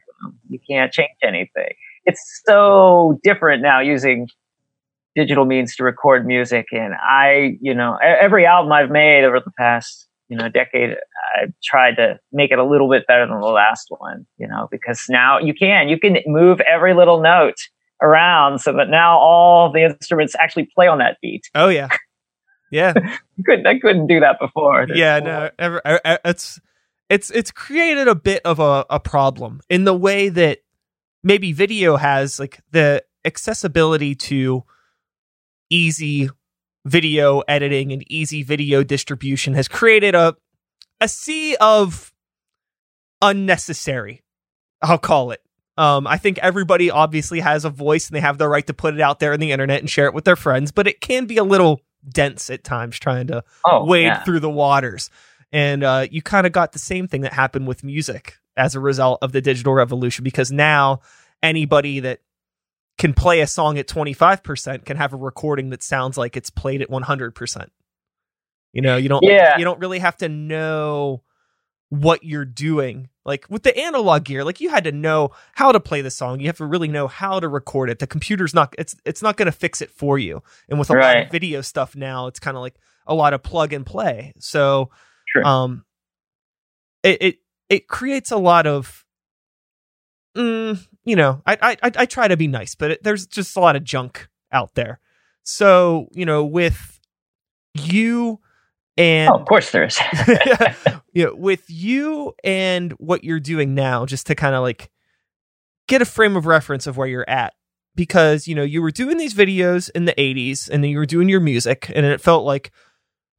[0.49, 1.75] you can't change anything.
[2.05, 4.29] It's so different now using
[5.15, 6.67] digital means to record music.
[6.73, 10.97] And I, you know, every album I've made over the past, you know, decade,
[11.41, 14.69] I've tried to make it a little bit better than the last one, you know,
[14.71, 17.59] because now you can, you can move every little note
[18.01, 21.49] around so that now all the instruments actually play on that beat.
[21.55, 21.89] Oh yeah.
[22.71, 22.95] Yeah.
[22.97, 24.87] I couldn't, I couldn't do that before.
[24.93, 26.59] Yeah, no, ever, I, I, it's,
[27.13, 30.59] it's, it's created a bit of a, a problem in the way that
[31.23, 34.65] maybe video has like the accessibility to
[35.71, 36.29] easy
[36.85, 40.35] video editing and easy video distribution has created a
[41.01, 42.13] a sea of
[43.21, 44.23] unnecessary
[44.83, 45.41] I'll call it.
[45.79, 48.95] Um, I think everybody obviously has a voice and they have the right to put
[48.95, 51.27] it out there in the internet and share it with their friends, but it can
[51.27, 54.23] be a little dense at times trying to oh, wade yeah.
[54.25, 55.09] through the waters.
[55.53, 58.81] And uh, you kind of got the same thing that happened with music as a
[58.81, 61.01] result of the digital revolution because now
[61.43, 62.21] anybody that
[62.99, 66.83] can play a song at 25% can have a recording that sounds like it's played
[66.83, 67.67] at 100%.
[68.73, 69.59] You know, you don't Yeah.
[69.59, 71.23] you don't really have to know
[71.91, 73.11] what you're doing.
[73.25, 76.41] Like with the analog gear, like you had to know how to play the song.
[76.41, 77.99] You have to really know how to record it.
[77.99, 80.43] The computer's not it's it's not going to fix it for you.
[80.69, 83.43] And with a lot of video stuff now, it's kind of like a lot of
[83.43, 84.33] plug and play.
[84.39, 84.91] So
[85.33, 85.45] True.
[85.45, 85.85] um
[87.03, 87.37] it it
[87.69, 89.05] it creates a lot of
[90.37, 93.57] mm, you know I, I I- I try to be nice but it, there's just
[93.57, 95.01] a lot of junk out there
[95.43, 97.01] so you know with
[97.75, 98.41] you
[98.99, 99.99] and Oh, of course there is.
[101.15, 104.91] you know, with you and what you're doing now just to kind of like
[105.89, 107.55] get a frame of reference of where you're at
[107.95, 111.07] because you know you were doing these videos in the 80s and then you were
[111.07, 112.71] doing your music and it felt like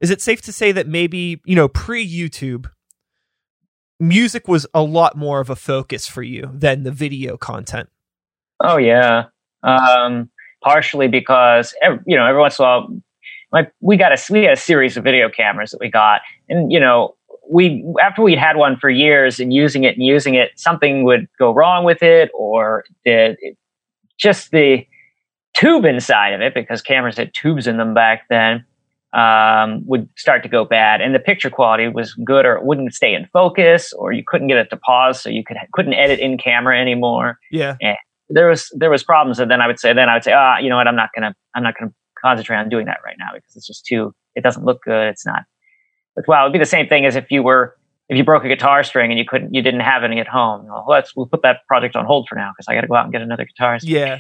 [0.02, 2.70] is it safe to say that maybe you know pre YouTube
[4.00, 7.90] music was a lot more of a focus for you than the video content
[8.64, 9.26] Oh yeah.
[9.62, 10.30] Um,
[10.64, 11.76] partially because
[12.08, 13.02] you know every once in a while,
[13.52, 16.72] like we got a we had a series of video cameras that we got, and
[16.72, 17.16] you know
[17.50, 21.28] we after we'd had one for years and using it and using it, something would
[21.38, 23.38] go wrong with it, or the
[24.18, 24.86] just the
[25.56, 28.66] tube inside of it because cameras had tubes in them back then
[29.14, 32.94] um, would start to go bad, and the picture quality was good, or it wouldn't
[32.94, 36.20] stay in focus, or you couldn't get it to pause, so you could couldn't edit
[36.20, 37.38] in camera anymore.
[37.52, 37.76] Yeah.
[38.30, 39.40] There was there was problems.
[39.40, 40.88] And then i would say then i would say ah you know what?
[40.88, 43.86] I'm not gonna i'm not gonna concentrate on doing that right now because it's just
[43.86, 45.08] too it doesn't look good.
[45.08, 45.44] It's not
[46.16, 47.76] but wow it'd be the same thing as if you were
[48.10, 50.66] if you broke a guitar string and you couldn't you didn't have any at home.
[50.66, 53.04] Well, let's we'll put that project on hold for now because i gotta go out
[53.04, 53.96] and get another guitar string.
[53.96, 54.20] Yeah.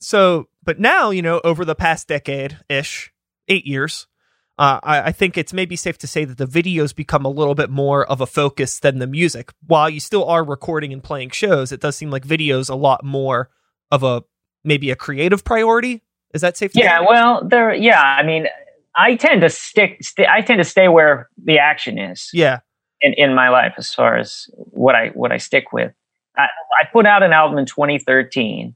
[0.00, 3.12] So, but now, you know, over the past decade ish,
[3.48, 4.06] eight years,
[4.58, 7.54] uh, I, I think it's maybe safe to say that the videos become a little
[7.54, 9.52] bit more of a focus than the music.
[9.66, 13.04] While you still are recording and playing shows, it does seem like videos a lot
[13.04, 13.50] more
[13.90, 14.22] of a
[14.62, 16.02] maybe a creative priority.
[16.32, 17.06] Is that safe to yeah say?
[17.08, 18.48] well there yeah i mean
[18.96, 22.58] i tend to stick st- i tend to stay where the action is Yeah.
[23.00, 25.92] in, in my life as far as what I what I stick with.
[26.36, 26.44] I,
[26.80, 28.74] I put out an album in 2013,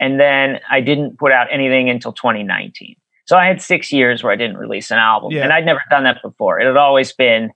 [0.00, 2.96] and then I didn't put out anything until 2019.
[3.24, 5.44] So I had six years where I didn't release an album, Yeah.
[5.44, 6.60] and I'd never done that before.
[6.60, 7.50] It had always been,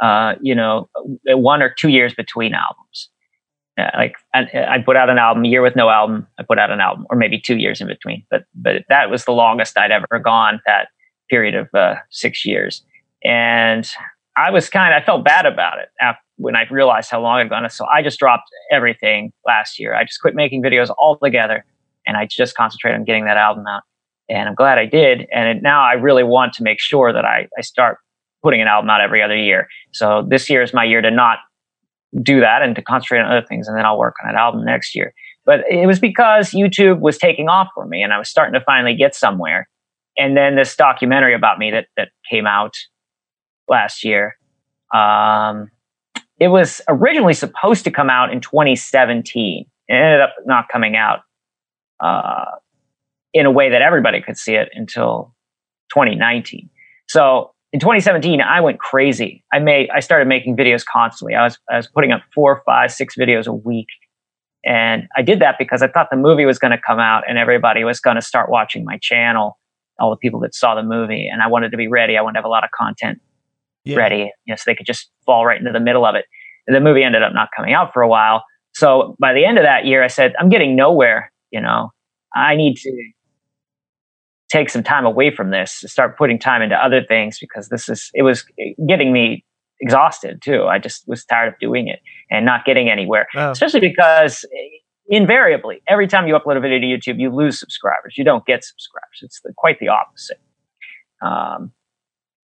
[0.00, 0.88] uh, you know,
[1.26, 3.08] one or two years between albums.
[3.78, 6.26] Uh, like I, I put out an album, a year with no album.
[6.38, 8.24] I put out an album, or maybe two years in between.
[8.30, 10.60] But but that was the longest I'd ever gone.
[10.66, 10.88] That
[11.30, 12.82] period of uh, six years,
[13.24, 13.90] and
[14.36, 17.38] I was kind of I felt bad about it after, when I realized how long
[17.40, 17.68] I'd gone.
[17.70, 19.94] So I just dropped everything last year.
[19.94, 21.64] I just quit making videos altogether,
[22.06, 23.82] and I just concentrated on getting that album out.
[24.32, 25.26] And I'm glad I did.
[25.30, 27.98] And it, now I really want to make sure that I, I start
[28.42, 29.68] putting an album out every other year.
[29.92, 31.38] So this year is my year to not
[32.22, 34.64] do that and to concentrate on other things, and then I'll work on an album
[34.64, 35.12] next year.
[35.44, 38.64] But it was because YouTube was taking off for me, and I was starting to
[38.64, 39.68] finally get somewhere.
[40.16, 42.74] And then this documentary about me that that came out
[43.68, 44.36] last year.
[44.94, 45.70] Um,
[46.38, 49.64] it was originally supposed to come out in 2017.
[49.88, 51.20] It ended up not coming out
[52.00, 52.56] uh,
[53.34, 55.34] in a way that everybody could see it until
[55.94, 56.68] 2019.
[57.08, 59.44] So in 2017, I went crazy.
[59.52, 61.34] I made, I started making videos constantly.
[61.34, 63.86] I was, I was putting up four, five, six videos a week.
[64.64, 67.38] And I did that because I thought the movie was going to come out and
[67.38, 69.58] everybody was going to start watching my channel,
[69.98, 71.26] all the people that saw the movie.
[71.26, 72.16] And I wanted to be ready.
[72.16, 73.20] I wanted to have a lot of content
[73.84, 73.96] Yeah.
[73.96, 76.26] ready, you know, so they could just fall right into the middle of it.
[76.66, 78.44] And the movie ended up not coming out for a while.
[78.74, 81.32] So by the end of that year, I said, I'm getting nowhere.
[81.50, 81.90] You know,
[82.34, 83.12] I need to
[84.52, 87.88] take some time away from this, to start putting time into other things because this
[87.88, 88.44] is, it was
[88.86, 89.44] getting me
[89.80, 90.64] exhausted too.
[90.66, 93.50] I just was tired of doing it and not getting anywhere, Oh.
[93.52, 94.44] especially because
[95.08, 98.14] invariably, every time you upload a video to YouTube, you lose subscribers.
[98.18, 99.18] You don't get subscribers.
[99.22, 100.40] It's the, quite the opposite.
[101.22, 101.72] Um,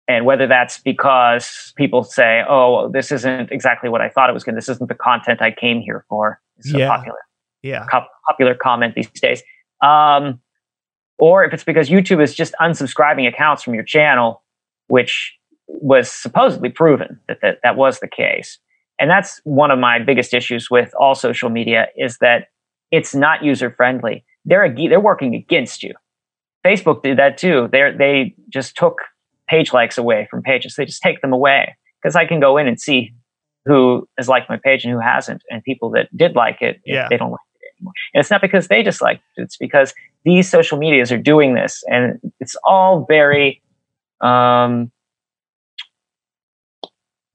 [0.07, 4.43] And whether that's because people say, "Oh, this isn't exactly what I thought it was
[4.43, 4.53] going.
[4.55, 6.89] This isn't the content I came here for." It's so Yeah.
[6.95, 7.17] popular,
[7.63, 7.85] Yeah.
[7.91, 9.41] co- popular comment these days.
[9.81, 10.39] Um,
[11.17, 14.43] or if it's because YouTube is just unsubscribing accounts from your channel,
[14.87, 15.33] which
[15.67, 18.59] was supposedly proven that that, that was the case.
[18.99, 22.47] And that's one of my biggest issues with all social media is that
[22.91, 24.23] it's not user friendly.
[24.45, 25.93] They're ag- they're working against you.
[26.65, 27.67] Facebook did that too.
[27.71, 28.97] They they just took
[29.49, 30.75] page likes away from pages.
[30.75, 33.13] They just take them away because I can go in and see
[33.65, 37.07] who has liked my page and who hasn't, and people that did like it, Yeah.
[37.09, 37.44] they don't like it
[37.85, 37.93] anymore.
[38.13, 39.93] And it's not because they dislike it; it's because
[40.23, 43.61] these social medias are doing this, and it's all very
[44.21, 44.91] um,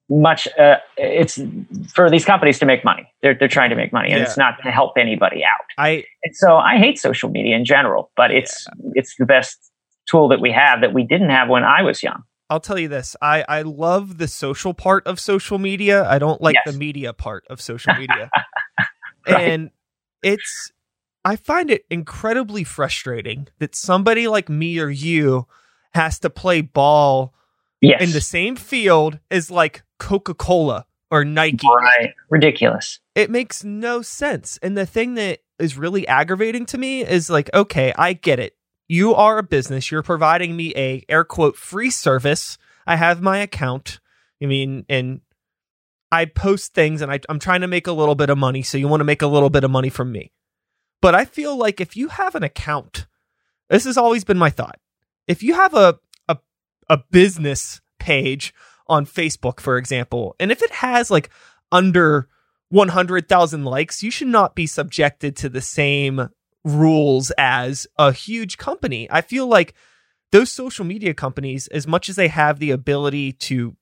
[0.09, 0.49] much.
[0.59, 1.39] Uh, it's
[1.95, 3.07] for these companies to make money.
[3.23, 4.25] They're they're trying to make money, and Yeah.
[4.25, 5.65] it's not to help anybody out.
[5.79, 9.57] I And so I hate social media in general, but it's it's the best
[10.09, 12.23] tool that we have that we didn't have when I was young.
[12.49, 13.15] I'll tell you this.
[13.23, 16.05] I I love the social part of social media.
[16.09, 16.73] I don't like Yes.
[16.75, 18.31] the media part of social media.
[19.29, 19.51] Right.
[19.51, 19.71] And
[20.23, 20.73] it's
[21.25, 25.47] I find it incredibly frustrating that somebody like me or you
[25.93, 27.35] has to play ball
[27.83, 28.03] Yes.
[28.03, 31.67] in the same field as like Coca-Cola or Nike.
[31.67, 32.13] right.
[32.29, 33.01] Ridiculous.
[33.15, 34.59] It makes no sense.
[34.63, 38.55] And the thing that is really aggravating to me is like, okay, I get it.
[38.87, 39.91] You are a business.
[39.91, 42.59] You're providing me a air quote free service.
[42.87, 43.99] I have my account.
[44.43, 45.21] I mean, and
[46.13, 48.63] I post things and I, I'm trying to make a little bit of money.
[48.63, 50.33] So you want to make a little bit of money from me.
[51.01, 53.07] But I feel like if you have an account,
[53.69, 54.79] this has always been my thought.
[55.27, 56.39] If you have a a,
[56.89, 58.53] a business page
[58.87, 61.31] on Facebook, for example, and if it has like
[61.73, 62.29] under
[62.71, 66.29] 100,000 likes, you should not be subjected to the same
[66.65, 69.09] rules as a huge company.
[69.11, 69.75] I feel like
[70.33, 73.77] those social media companies, as much as they have the ability to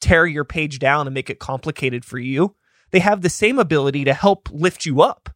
[0.00, 2.54] tear your page down and make it complicated for you,
[2.90, 5.28] they have the same ability to help lift you up.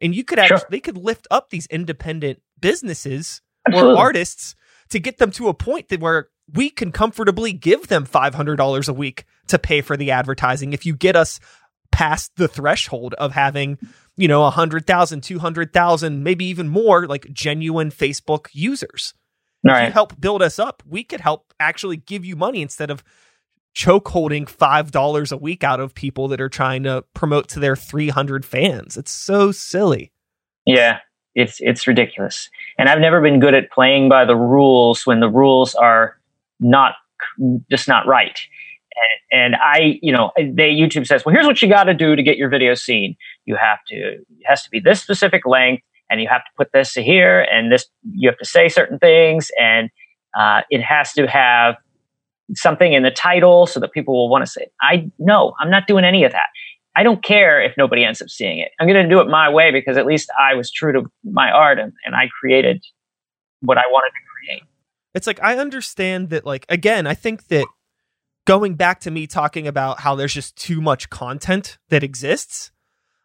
[0.00, 0.44] And you could Sure.
[0.44, 3.94] actually, they could lift up these independent businesses Absolutely.
[3.94, 4.54] or artists
[4.90, 8.92] to get them to a point that where we can comfortably give them $500 a
[8.92, 11.38] week to pay for the advertising if you get us
[11.90, 13.78] past the threshold of having
[14.16, 19.14] you know 100,000 200,000 maybe even more like genuine Facebook users
[19.68, 22.90] All if you help build us up we could help actually give you money instead
[22.90, 23.04] of
[23.74, 27.76] choke holding $5 a week out of people that are trying to promote to their
[27.76, 30.12] 300 fans it's so silly
[30.66, 30.98] Yeah.
[31.34, 32.50] It's it's ridiculous.
[32.78, 36.18] And I've never been good at playing by the rules when the rules are
[36.60, 36.94] not
[37.70, 38.38] just not right.
[39.30, 42.14] And, and I, you know, they YouTube says, well, here's what you got to do
[42.14, 43.16] to get your video seen.
[43.46, 46.70] You have to, it has to be this specific length, and you have to put
[46.72, 49.88] this here, and this, you have to say certain things, and
[50.38, 51.76] uh, it has to have
[52.54, 55.86] something in the title so that people will want to say, I no, I'm not
[55.86, 56.46] doing any of that.
[56.94, 58.70] I don't care if nobody ends up seeing it.
[58.78, 61.50] I'm going to do it my way because at least I was true to my
[61.50, 62.84] art and, and I created
[63.60, 64.62] what I wanted to create.
[65.14, 67.66] it's like I understand that like again, I think that
[68.44, 72.72] going back to me talking about how there's just too much content that exists,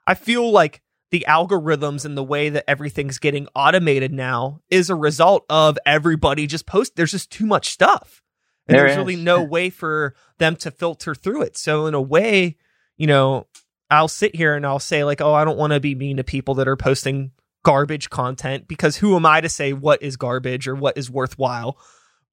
[0.06, 4.96] I feel like the algorithms and the way that everything's getting automated now is a
[4.96, 8.22] result of everybody just post there's just too much stuff.
[8.68, 11.58] And There there's really no way for them to filter through it.
[11.58, 12.58] So in a way,
[12.98, 13.48] you know,
[13.90, 16.24] I'll sit here and I'll say like, "Oh, I don't want to be mean to
[16.24, 17.32] people that are posting
[17.64, 21.78] garbage content because who am I to say what is garbage or what is worthwhile?"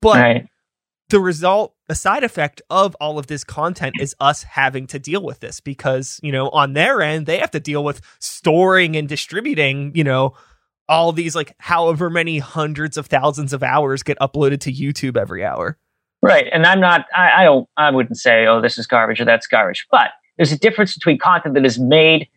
[0.01, 0.49] But right.
[1.11, 5.23] the result, a side effect of all of this content is us having to deal
[5.23, 9.09] with this because, you know, on their end, they have to deal with storing and
[9.09, 10.35] distributing, you know,
[10.89, 15.45] all these like however many hundreds of thousands of hours get uploaded to YouTube every
[15.45, 15.79] hour.
[16.25, 16.49] Right.
[16.53, 19.47] And I'm not, I, I don't, I wouldn't say, oh, this is garbage or that's
[19.47, 19.87] garbage.
[19.91, 22.29] But there's a difference between content that is made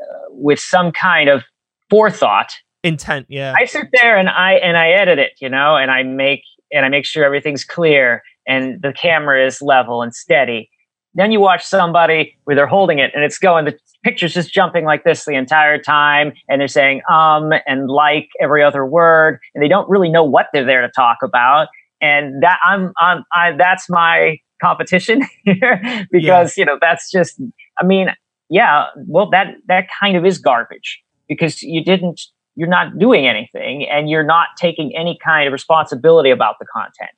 [0.00, 1.44] uh, with some kind of
[1.90, 2.54] forethought.
[2.82, 3.54] Intent, yeah.
[3.58, 6.84] I sit there and I, and I edit it, you know, and I make, and
[6.84, 10.70] I make sure everything's clear and the camera is level and steady.
[11.14, 14.84] Then you watch somebody where they're holding it and it's going, the picture's just jumping
[14.84, 16.32] like this the entire time.
[16.48, 19.38] And they're saying, um, and like every other word.
[19.54, 21.68] And they don't really know what they're there to talk about.
[22.00, 27.40] And that I'm, I'm, I, that's my competition here because, you know, that's just,
[27.80, 28.08] I mean,
[28.50, 32.20] yeah, well, that, that kind of is garbage because you didn't,
[32.56, 37.10] you're not doing anything and you're not taking any kind of responsibility about the content.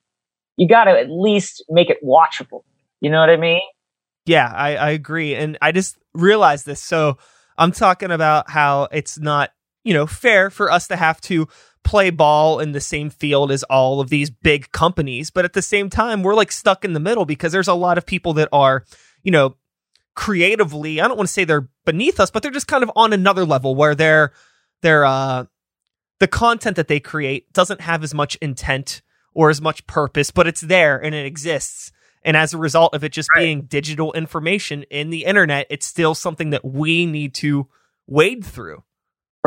[0.55, 2.63] You got to at least make it watchable.
[3.01, 3.61] You know what I mean?
[4.25, 5.35] Yeah, I, I agree.
[5.35, 6.81] And I just realized this.
[6.81, 7.17] So
[7.57, 9.51] I'm talking about how it's not,
[9.83, 11.47] you know, fair for us to have to
[11.87, 15.61] play ball in the same field as all of these big companies, but at the
[15.61, 18.49] same time, we're like stuck in the middle because there's a lot of people that
[18.51, 18.83] are,
[19.23, 19.55] you know,
[20.13, 23.13] creatively, I don't want to say they're beneath us, but they're just kind of on
[23.13, 24.33] another level where they're
[24.81, 25.45] they're uh
[26.19, 29.01] the content that they create doesn't have as much intent
[29.33, 31.93] or as much purpose, but it's there and it exists.
[32.21, 33.43] And as a result of it just right.
[33.43, 37.67] being digital information in the internet, it's still something that we need to
[38.07, 38.83] wade through.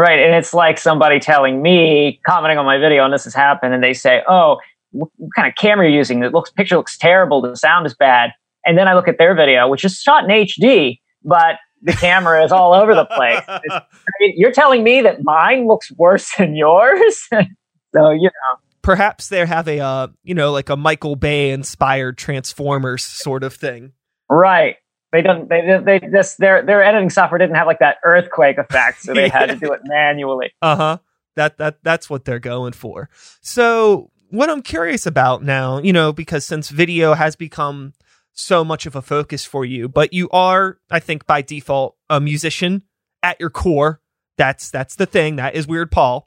[0.00, 0.18] Right.
[0.18, 3.84] And it's like somebody telling me, commenting on my video, and this has happened, and
[3.84, 4.58] they say, Oh,
[4.92, 6.20] what kind of camera you're using?
[6.20, 8.30] The looks picture looks terrible, the sound is bad.
[8.64, 12.42] And then I look at their video, which is shot in HD, but the camera
[12.42, 13.42] is all over the place.
[13.48, 13.82] I
[14.20, 17.28] mean, you're telling me that mine looks worse than yours?
[17.94, 18.58] so, you know.
[18.80, 23.52] Perhaps they have a, uh, you know, like a Michael Bay inspired Transformers sort of
[23.52, 23.92] thing.
[24.30, 24.76] Right.
[25.12, 25.48] They don't.
[25.48, 29.28] They they just their their editing software didn't have like that earthquake effect, so they
[29.28, 30.52] had to do it manually.
[30.62, 30.98] Uh huh.
[31.36, 33.08] That that that's what they're going for.
[33.40, 37.92] So what I'm curious about now, you know, because since video has become
[38.32, 42.20] so much of a focus for you, but you are, I think, by default, a
[42.20, 42.84] musician
[43.22, 44.00] at your core.
[44.38, 45.36] That's that's the thing.
[45.36, 46.26] That is Weird Paul.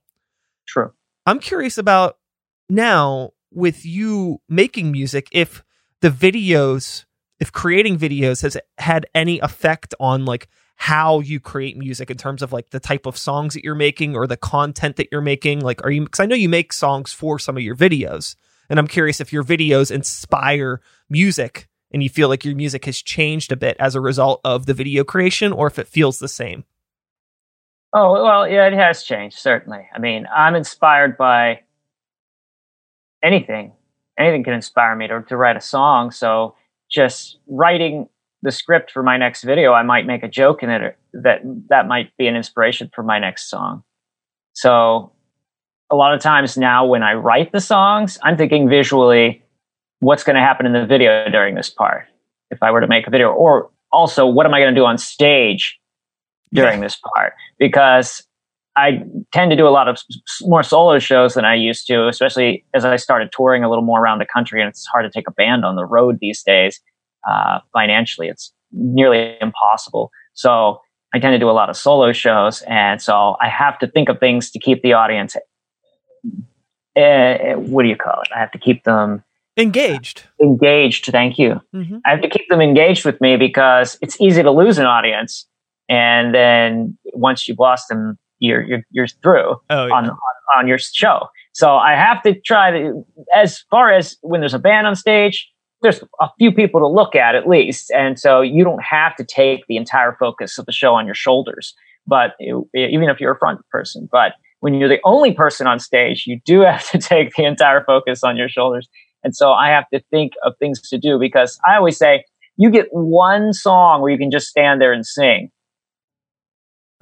[0.68, 0.94] True.
[1.26, 2.18] I'm curious about
[2.70, 5.64] now with you making music, if
[6.02, 7.06] the videos,
[7.44, 12.42] if creating videos has had any effect on like how you create music in terms
[12.42, 15.60] of like the type of songs that you're making or the content that you're making.
[15.60, 18.38] Like, are you, because I know you make songs for some of your videos,
[18.70, 20.80] and I'm curious if your videos inspire
[21.10, 24.66] music and you feel like your music has changed a bit as a result of
[24.66, 26.64] the video creation or if it feels the same.
[27.92, 29.90] Oh, well, yeah, it has changed, certainly.
[29.94, 31.64] I mean, I'm inspired by
[33.22, 33.74] anything.
[34.18, 36.12] Anything can inspire me to, to write a song.
[36.12, 36.56] So
[36.94, 38.08] just writing
[38.44, 41.88] the script for my next video, I might make a joke in it that that
[41.88, 43.84] might be an inspiration for my next song.
[44.54, 45.12] So
[45.90, 49.42] a lot of times now when I write the songs, I'm thinking visually,
[50.00, 52.06] what's going to happen in the video during this part
[52.52, 54.86] if I were to make a video, or also what am I going to do
[54.86, 55.80] on stage
[56.54, 56.86] during yeah.
[56.86, 57.34] this part?
[57.58, 58.24] Because
[58.76, 60.00] I tend to do a lot of
[60.42, 64.02] more solo shows than I used to, especially as I started touring a little more
[64.02, 64.62] around the country.
[64.62, 66.80] And it's hard to take a band on the road these days.
[67.30, 70.12] Uh, financially, it's nearly impossible.
[70.34, 70.82] So
[71.14, 72.64] I tend to do a lot of solo shows.
[72.64, 75.36] And so I have to think of things to keep the audience.
[76.96, 78.30] Uh, what do you call it?
[78.36, 79.24] I have to keep them
[79.56, 81.98] engaged engaged thank you mm-hmm.
[82.06, 85.46] i have to keep them engaged with me because it's easy to lose an audience
[85.88, 89.94] and then once you've lost them you're you're, you're through oh, yeah.
[89.94, 90.18] on, on,
[90.58, 94.60] on your show so i have to try to as far as when there's a
[94.60, 95.50] band on stage
[95.82, 99.24] there's a few people to look at at least and so you don't have to
[99.24, 101.74] take the entire focus of the show on your shoulders
[102.06, 105.80] but it, even if you're a front person but when you're the only person on
[105.80, 108.88] stage you do have to take the entire focus on your shoulders
[109.24, 112.26] and so I have to think of things to do because I always say,
[112.58, 115.50] you get one song where you can just stand there and sing.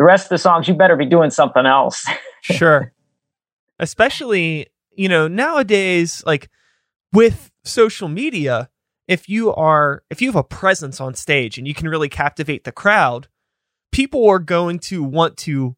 [0.01, 2.07] The rest of the songs, you better be doing something else.
[2.41, 2.91] sure.
[3.77, 6.49] Especially, you know, nowadays, like
[7.13, 8.71] with social media,
[9.07, 12.63] if you are, if you have a presence on stage and you can really captivate
[12.63, 13.27] the crowd,
[13.91, 15.75] people are going to want to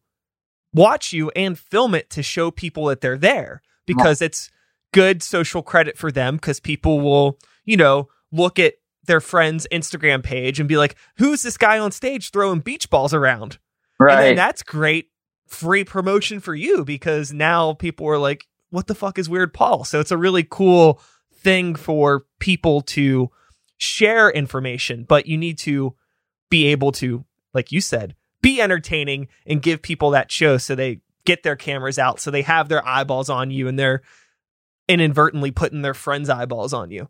[0.72, 4.50] watch you and film it to show people that they're there because it's
[4.94, 10.22] good social credit for them because people will, you know, look at their friend's Instagram
[10.22, 13.58] page and be like, who's this guy on stage throwing beach balls around?
[13.98, 14.30] Right.
[14.30, 15.10] And that's great
[15.46, 19.84] free promotion for you because now people are like, what the fuck is Weird Paul?
[19.84, 21.00] So it's a really cool
[21.32, 23.30] thing for people to
[23.76, 25.94] share information, but you need to
[26.50, 31.00] be able to, like you said, be entertaining and give people that show so they
[31.24, 34.02] get their cameras out, so they have their eyeballs on you and they're
[34.88, 37.08] inadvertently putting their friends' eyeballs on you.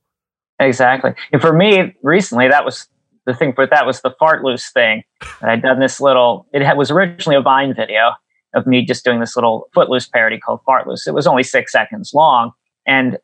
[0.60, 1.14] Exactly.
[1.32, 2.88] And for me, recently, that was
[3.26, 5.02] the thing, but that was the fart loose thing.
[5.42, 8.12] I'd done this little, it was originally a Vine video
[8.54, 11.06] of me just doing this little footloose parody called Fart Loose.
[11.06, 12.52] It was only six seconds long.
[12.86, 13.18] And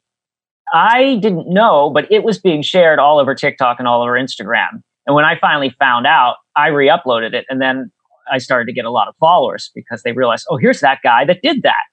[0.73, 4.83] I didn't know, but it was being shared all over TikTok and all over Instagram.
[5.07, 7.45] And when I finally found out, I re uploaded it.
[7.49, 7.91] And then
[8.31, 11.25] I started to get a lot of followers because they realized, oh, here's that guy
[11.25, 11.85] that did that.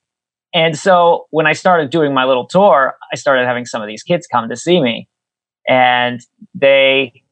[0.53, 4.03] And so when I started doing my little tour, I started having some of these
[4.03, 5.07] kids come to see me.
[5.67, 6.21] And
[6.55, 7.23] they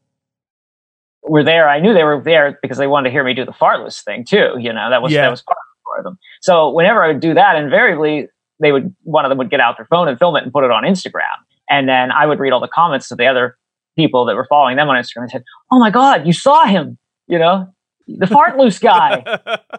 [1.28, 1.70] were there.
[1.70, 4.02] I knew they were there because they wanted to hear me do the fart loose
[4.02, 4.56] thing too.
[4.60, 5.22] You know, that was, yeah.
[5.22, 6.18] that was part for them.
[6.42, 8.28] So whenever I would do that, invariably
[8.60, 10.64] they would, one of them would get out their phone and film it and put
[10.64, 11.24] it on Instagram.
[11.70, 13.58] And then I would read all the comments of the other
[13.98, 16.98] people that were following them on Instagram and said, Oh my God, you saw him,
[17.28, 17.68] you know?
[18.08, 19.24] the fart loose guy.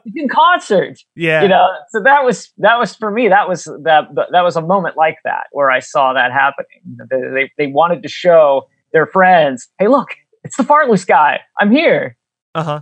[0.15, 0.99] In concert.
[1.15, 1.43] Yeah.
[1.43, 3.29] You know, so that was that was for me.
[3.29, 6.81] That was that that was a moment like that where I saw that happening.
[7.11, 10.09] They they, they wanted to show their friends, hey, look,
[10.47, 11.41] it's the fart loose guy.
[11.61, 12.17] I'm here.
[12.55, 12.81] Uh huh.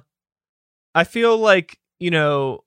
[0.94, 2.64] I feel like you know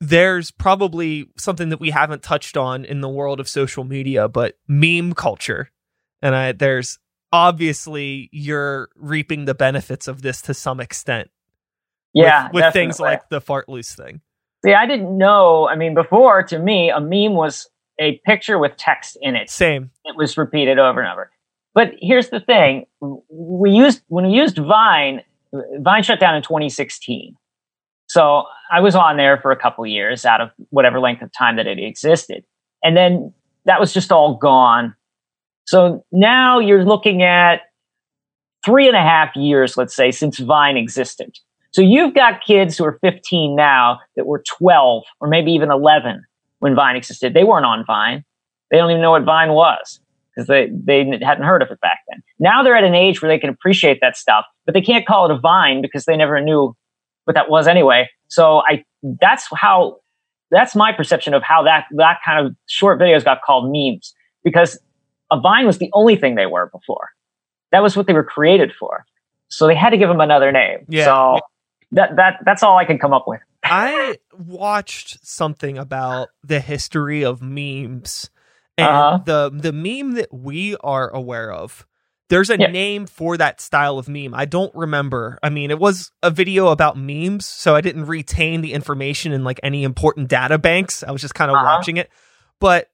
[0.00, 4.58] there's probably something that we haven't touched on in the world of social media, but
[4.68, 5.70] meme culture,
[6.22, 6.98] and I there's
[7.32, 11.30] obviously you're reaping the benefits of this to some extent.
[12.14, 14.20] Yeah, with, with things like the fart loose thing.
[14.64, 15.68] See, I didn't know.
[15.68, 17.68] I mean, before to me, a meme was
[17.98, 19.50] a picture with text in it.
[19.50, 19.90] Same.
[20.04, 21.30] It was repeated over and over.
[21.76, 22.86] But here's the thing:
[23.28, 25.22] we used when we used Vine.
[25.78, 27.36] Vine shut down in 2016.
[28.08, 31.56] So I was on there for a couple years out of whatever length of time
[31.56, 32.44] that it existed.
[32.82, 33.32] And then
[33.66, 34.94] that was just all gone.
[35.66, 37.62] So now you're looking at
[38.64, 41.36] three and a half years, let's say, since Vine existed.
[41.72, 46.24] So you've got kids who are 15 now that were 12 or maybe even 11
[46.60, 47.34] when Vine existed.
[47.34, 48.24] They weren't on Vine.
[48.70, 50.00] They don't even know what Vine was
[50.36, 52.22] because they, they hadn't heard of it back then.
[52.38, 55.24] Now they're at an age where they can appreciate that stuff, but they can't call
[55.24, 56.76] it a Vine because they never knew
[57.24, 58.08] what that was anyway.
[58.28, 59.96] So I, that's how,
[60.50, 64.14] that's my perception of how that, that kind of short videos got called memes
[64.44, 64.78] because
[65.30, 67.08] a Vine was the only thing they were before.
[67.72, 69.06] That was what they were created for.
[69.48, 70.80] So they had to give them another name.
[70.88, 71.04] Yeah.
[71.04, 71.38] So
[71.92, 73.40] that, that, that's all I can come up with.
[73.64, 78.30] I watched something about the history of memes
[78.78, 79.18] and Uh-huh.
[79.24, 81.86] the the meme that we are aware of.
[82.28, 82.66] There's a Yeah.
[82.66, 84.34] name for that style of meme.
[84.34, 85.38] I don't remember.
[85.44, 89.44] I mean, it was a video about memes, so I didn't retain the information in
[89.44, 91.04] like any important data banks.
[91.04, 91.64] I was just kind of Uh-huh.
[91.76, 92.10] watching it.
[92.60, 92.88] But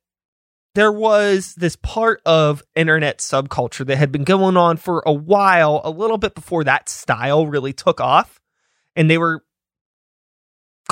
[0.75, 5.81] there was this part of internet subculture that had been going on for a while,
[5.85, 8.39] a little bit before that style really took off.
[8.97, 9.45] And they were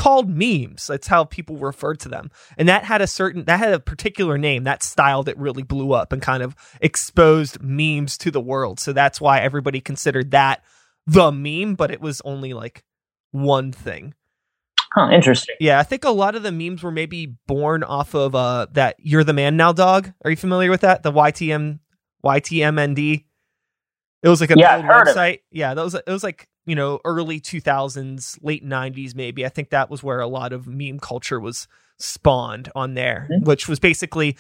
[0.01, 0.87] called memes.
[0.87, 2.31] That's how people referred to them.
[2.57, 5.93] And that had a certain that had a particular name, that style that really blew
[5.93, 8.81] up and kind of exposed memes to the world.
[8.81, 10.65] So that's why everybody considered that
[11.07, 12.83] the meme, but it was only like
[13.33, 14.15] one thing.
[14.95, 15.57] Huh, interesting.
[15.61, 18.97] Yeah, I think a lot of the memes were maybe born off of uh that
[18.99, 20.13] "You're the Man Now" dog.
[20.25, 21.03] Are you familiar with that?
[21.03, 21.79] The YTM
[22.25, 23.25] YTMND.
[24.23, 25.19] It was like an Yeah, old I've heard of it.
[25.19, 25.39] website.
[25.51, 29.45] Yeah, that was it was like you know early two thousands, late nineties maybe.
[29.45, 31.67] I think that was where a lot of meme culture was
[31.99, 33.45] spawned on there, Mhm.
[33.45, 34.37] which was basically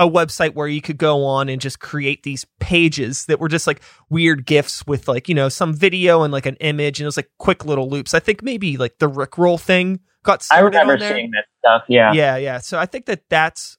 [0.00, 3.66] a website where you could go on and just create these pages that were just
[3.68, 7.06] like weird gifs with like you know some video and like an image and it
[7.06, 8.12] was like quick little loops.
[8.14, 10.76] I think maybe like the Rickroll thing got started.
[10.76, 11.82] I remember seeing that stuff.
[11.88, 12.12] Yeah.
[12.12, 12.58] Yeah, yeah.
[12.58, 13.78] So I think that that's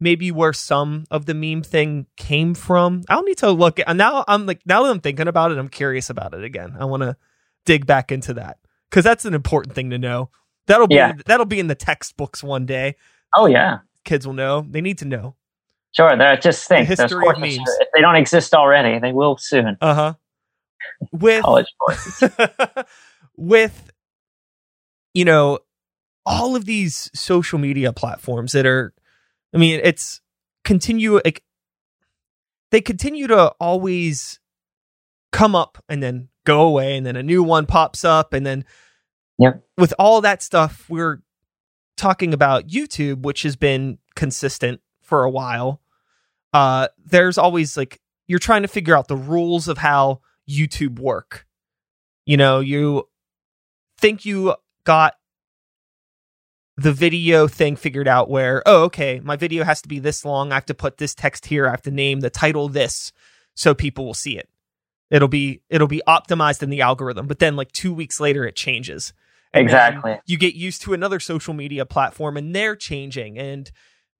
[0.00, 3.02] maybe where some of the meme thing came from.
[3.08, 4.24] I'll need to look at now.
[4.26, 6.74] I'm like now that I'm thinking about it, I'm curious about it again.
[6.76, 7.16] I want to
[7.64, 8.58] dig back into that
[8.90, 10.30] because that's an important thing to know.
[10.66, 11.12] That'll be Yeah.
[11.26, 12.96] that'll be in the textbooks one day.
[13.36, 13.78] Oh yeah.
[14.04, 14.66] Kids will know.
[14.68, 15.36] They need to know.
[15.92, 16.16] Sure.
[16.16, 17.58] They're just think those history of memes.
[17.80, 19.76] if they don't exist already, they will soon.
[19.80, 20.14] Uh huh.
[21.12, 22.30] With College courses.
[23.36, 23.90] with
[25.14, 25.58] you know
[26.26, 28.92] all of these social media platforms that are
[29.54, 30.20] i mean it's
[30.64, 31.42] continue like
[32.70, 34.38] they continue to always
[35.32, 38.64] come up and then go away and then a new one pops up and then
[39.38, 39.64] Yep.
[39.78, 41.22] with all that stuff we're
[41.96, 45.80] talking about youtube which has been consistent for a while.
[46.52, 51.46] Uh there's always like you're trying to figure out the rules of how youtube work.
[52.24, 53.08] You know you
[53.98, 55.14] think you got
[56.76, 60.50] the video thing figured out where oh okay my video has to be this long
[60.50, 63.12] i have to put this text here i have to name the title this
[63.54, 64.48] so people will see it
[65.12, 68.56] it'll be it'll be optimized in the algorithm but then like 2 weeks later it
[68.56, 69.12] changes
[69.54, 70.18] And Exactly.
[70.26, 73.70] you get used to another social media platform and they're changing and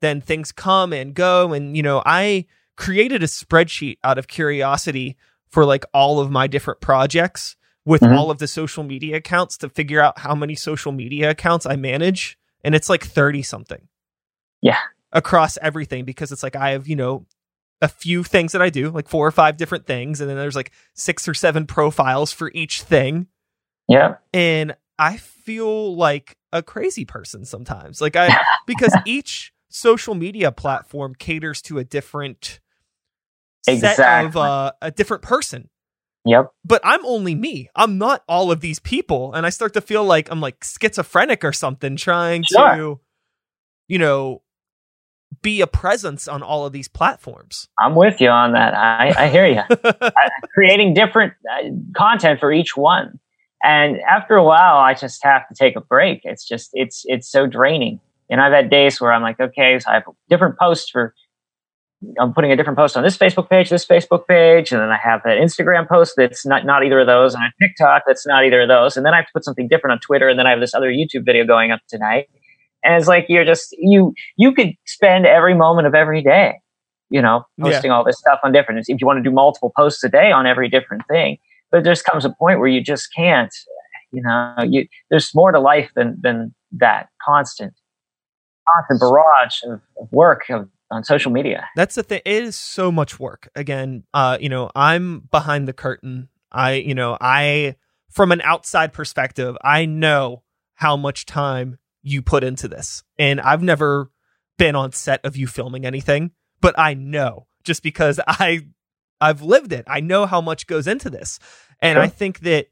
[0.01, 5.16] then things come and go and you know i created a spreadsheet out of curiosity
[5.49, 8.16] for like all of my different projects with Mhm.
[8.16, 11.74] all of the social media accounts to figure out how many social media accounts I
[11.76, 13.88] manage and it's like 30 something.
[14.61, 14.78] Yeah.
[15.12, 17.26] Across everything because it's like I have, you know,
[17.83, 20.57] a few things that I do, like four or five different things and then there's
[20.57, 23.26] like six or seven profiles for each thing
[23.89, 24.14] Yeah.
[24.33, 28.01] and I feel like a crazy person sometimes.
[28.01, 32.61] Like I because each social media platform caters to a different
[33.80, 35.68] set of uh, a different person.
[36.24, 36.53] Yep.
[36.64, 37.68] But I'm only me.
[37.74, 41.43] I'm not all of these people and I start to feel like I'm like schizophrenic
[41.45, 43.01] or something trying to
[43.89, 44.43] you know
[45.43, 47.68] be a presence on all of these platforms.
[47.80, 48.74] I'm with you on that.
[48.74, 49.62] I, I hear you.
[50.55, 53.18] creating different uh, content for each one.
[53.64, 56.20] And after a while, I just have to take a break.
[56.24, 58.01] It's just it's it's so draining.
[58.30, 61.14] And I've had days where I'm like, okay, so I have different posts for
[62.20, 64.97] I'm putting a different post on this Facebook page, this Facebook page, and then I
[64.97, 68.45] have that Instagram post that's not, not either of those, and a TikTok that's not
[68.45, 70.47] either of those, and then I have to put something different on Twitter, and then
[70.47, 72.28] I have this other YouTube video going up tonight.
[72.85, 76.55] And it's like you're just you you could spend every moment of every day,
[77.11, 77.97] you know, posting yeah.
[77.97, 78.85] all this stuff on different.
[78.89, 81.39] If you want to do multiple posts a day on every different thing,
[81.70, 83.55] but there just comes a point where you just can't.
[84.12, 87.72] You know, you there's more to life than than that constant
[88.68, 91.68] constant barrage of, of work of on social media.
[91.74, 92.20] That's the thing.
[92.24, 93.49] It is so much work.
[93.57, 96.28] Again, uh, you know, I'm behind the curtain.
[96.53, 97.76] I, you know, I
[98.11, 100.43] from an outside perspective, I know
[100.74, 103.03] how much time you put into this.
[103.18, 104.11] And I've never
[104.59, 108.66] been on set of you filming anything, but I know just because I
[109.20, 109.84] I've lived it.
[109.86, 111.38] I know how much goes into this.
[111.80, 112.03] And sure.
[112.03, 112.68] I think that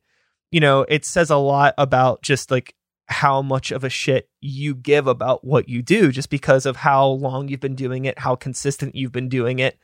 [0.50, 2.74] you know, it says a lot about just like
[3.06, 7.06] how much of a shit you give about what you do just because of how
[7.06, 9.78] long you've been doing it, how consistent you've been doing it.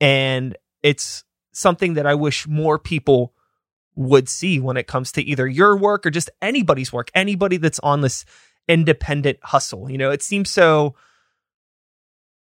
[0.00, 3.34] And it's something that I wish more people
[3.94, 7.78] would see when it comes to either your work or just anybody's work, anybody that's
[7.80, 8.24] on this
[8.72, 9.90] independent hustle.
[9.90, 10.94] You know, it seems so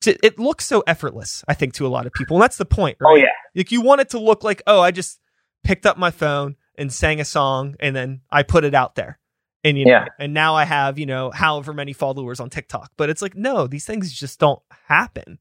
[0.07, 2.37] it looks so effortless, I think, to a lot of people.
[2.37, 3.11] And that's the point, oh, right?
[3.13, 3.31] Oh yeah.
[3.55, 5.19] Like you want it to look like, oh, I just
[5.63, 9.19] picked up my phone and sang a song and then I put it out there
[9.65, 10.05] and you know, yeah.
[10.19, 12.91] and now I have you know however many followers on TikTok.
[12.97, 15.39] But it's like no, these things just don't happen.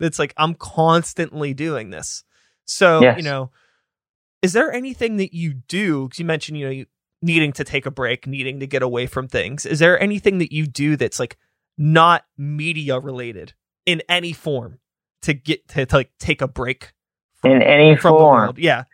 [0.00, 2.24] It's like I'm constantly doing this.
[2.66, 3.16] So yes.
[3.16, 3.50] you know,
[4.42, 6.08] is there anything that you do?
[6.08, 6.86] Because you mentioned you know you
[7.22, 9.66] needing to take a break, needing to get away from things.
[9.66, 11.36] Is there anything that you do that's like
[11.76, 13.54] not media related
[13.86, 14.78] in any form
[15.22, 16.92] to get to, to like take a break
[17.34, 18.54] from, in any form?
[18.56, 18.84] Yeah,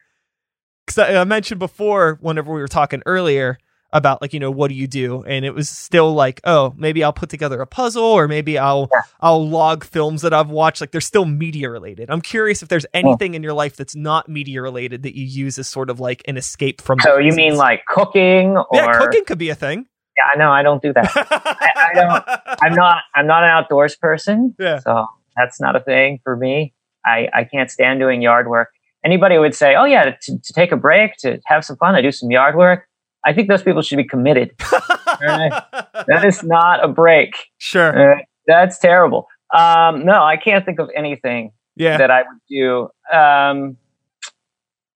[0.87, 3.59] because I, I mentioned before whenever we were talking earlier
[3.93, 5.23] about like you know what do you do?
[5.23, 8.89] And it was still like oh maybe i'll put together a puzzle or maybe i'll
[8.93, 9.01] yeah.
[9.21, 10.81] i'll log films that i've watched.
[10.81, 12.11] Like they're still media related.
[12.11, 13.07] I'm curious if there's hmm.
[13.07, 13.37] anything yeah.
[13.37, 16.37] in your life that's not media related that you use as sort of like an
[16.37, 19.87] escape from so oh, you mean like cooking or yeah cooking could be a thing.
[20.17, 21.11] Yeah i know i don't do that.
[21.15, 24.81] I, I, don't i'm not i'm not an outdoors person yeah.
[24.81, 25.07] so
[25.37, 26.75] that's not a thing for me.
[27.05, 28.71] I i can't stand doing yard work.
[29.05, 32.01] Anybody would say oh yeah to, to take a break to have some fun i
[32.03, 32.89] do some yard work
[33.27, 34.53] I think those people should be committed.
[35.21, 35.63] right?
[36.07, 37.35] That is not a break.
[37.59, 37.93] Sure.
[37.93, 38.25] Right?
[38.47, 39.27] That's terrible.
[39.55, 41.99] Um, no, I can't think of anything yeah.
[41.99, 42.89] that I would do.
[43.13, 43.77] Um,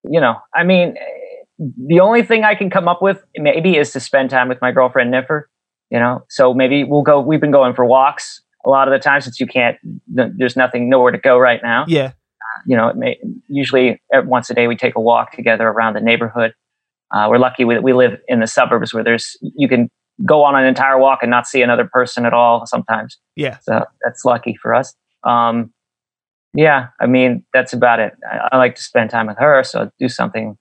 [0.04, 0.96] you know, I mean,
[1.58, 4.72] the only thing I can come up with maybe is to spend time with my
[4.72, 5.44] girlfriend Niffer.
[5.90, 7.20] You know, so maybe we'll go.
[7.20, 9.76] We've been going for walks a lot of the time since you can't.
[10.06, 11.84] There's nothing, nowhere to go right now.
[11.88, 12.06] Yeah.
[12.06, 13.18] Uh, you know, it may,
[13.48, 16.54] usually once a day we take a walk together around the neighborhood.
[17.12, 19.90] Uh, we're lucky we, we live in the suburbs where there's you can
[20.24, 23.18] go on an entire walk and not see another person at all sometimes.
[23.36, 23.58] Yeah.
[23.62, 24.94] So that's lucky for us.
[25.24, 25.72] Um,
[26.54, 28.12] yeah, I mean, that's about it.
[28.30, 30.58] I, I, like to spend time with her, so do something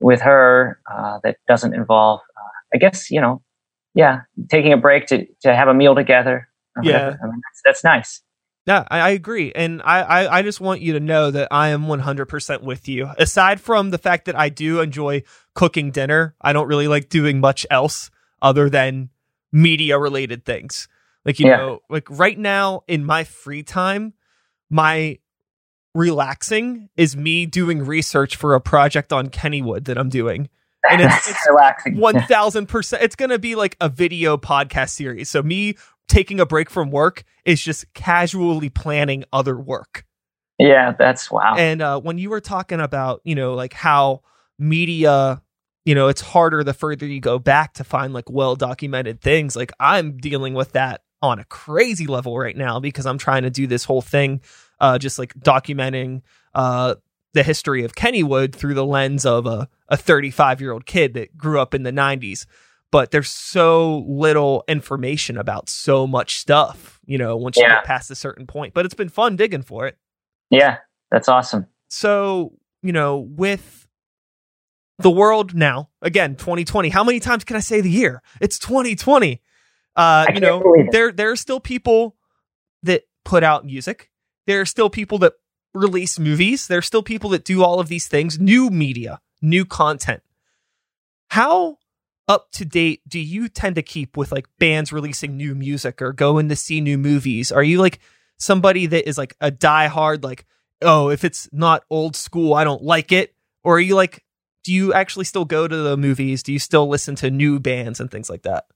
[0.00, 3.40] with her uh, that doesn't involve, uh, I guess, you know,
[3.94, 6.48] yeah, taking a break to, to have a meal together.
[6.82, 7.14] Yeah.
[7.22, 8.22] I mean, that's, that's nice.
[8.66, 9.52] Yeah, I, I agree.
[9.54, 13.08] And I, I, I, just want you to know that I am 100% with you.
[13.18, 15.22] Aside from the fact that I do enjoy
[15.54, 18.10] cooking dinner, I don't really like doing much else
[18.42, 19.08] other than
[19.50, 20.88] media related things.
[21.24, 21.56] Like, you yeah.
[21.56, 24.12] know, like right now in my free time,
[24.68, 25.18] my
[25.94, 30.48] relaxing is me doing research for a project on Kennywood that I'm doing.
[30.88, 31.94] And it's, it's relaxing.
[31.96, 33.02] 1000%.
[33.02, 35.30] It's going to be like a video podcast series.
[35.30, 35.76] So me
[36.10, 40.04] taking a break from work is just casually planning other work.
[40.58, 41.54] Yeah, that's wow.
[41.56, 44.20] And uh, when you were talking about, you know, like how
[44.58, 45.40] media,
[45.84, 49.56] you know, it's harder the further you go back to find like well documented things.
[49.56, 53.50] Like I'm dealing with that on a crazy level right now because I'm trying to
[53.50, 54.42] do this whole thing,
[54.80, 56.22] uh, just like documenting
[56.54, 56.96] uh,
[57.32, 61.38] the history of Kennywood through the lens of a, a 35 year old kid that
[61.38, 62.46] grew up in the 90s
[62.92, 67.76] but there's so little information about so much stuff, you know, once you yeah.
[67.76, 68.74] get past a certain point.
[68.74, 69.96] But it's been fun digging for it.
[70.50, 70.78] Yeah,
[71.10, 71.66] that's awesome.
[71.88, 73.86] So, you know, with
[74.98, 78.22] the world now, again, 2020, how many times can I say the year?
[78.40, 79.40] It's 2020.
[79.96, 80.62] Uh, you know,
[80.92, 82.16] there there are still people
[82.82, 84.10] that put out music.
[84.46, 85.34] There are still people that
[85.74, 86.66] release movies.
[86.66, 90.22] There are still people that do all of these things, new media, new content.
[91.28, 91.78] How
[92.30, 96.12] up to date do you tend to keep with like bands releasing new music or
[96.12, 97.50] going to see new movies?
[97.50, 97.98] Are you like
[98.38, 100.46] somebody that is like a diehard, like,
[100.80, 103.34] oh, if it's not old school, I don't like it?
[103.64, 104.24] Or are you like
[104.62, 106.42] do you actually still go to the movies?
[106.42, 108.66] Do you still listen to new bands and things like that?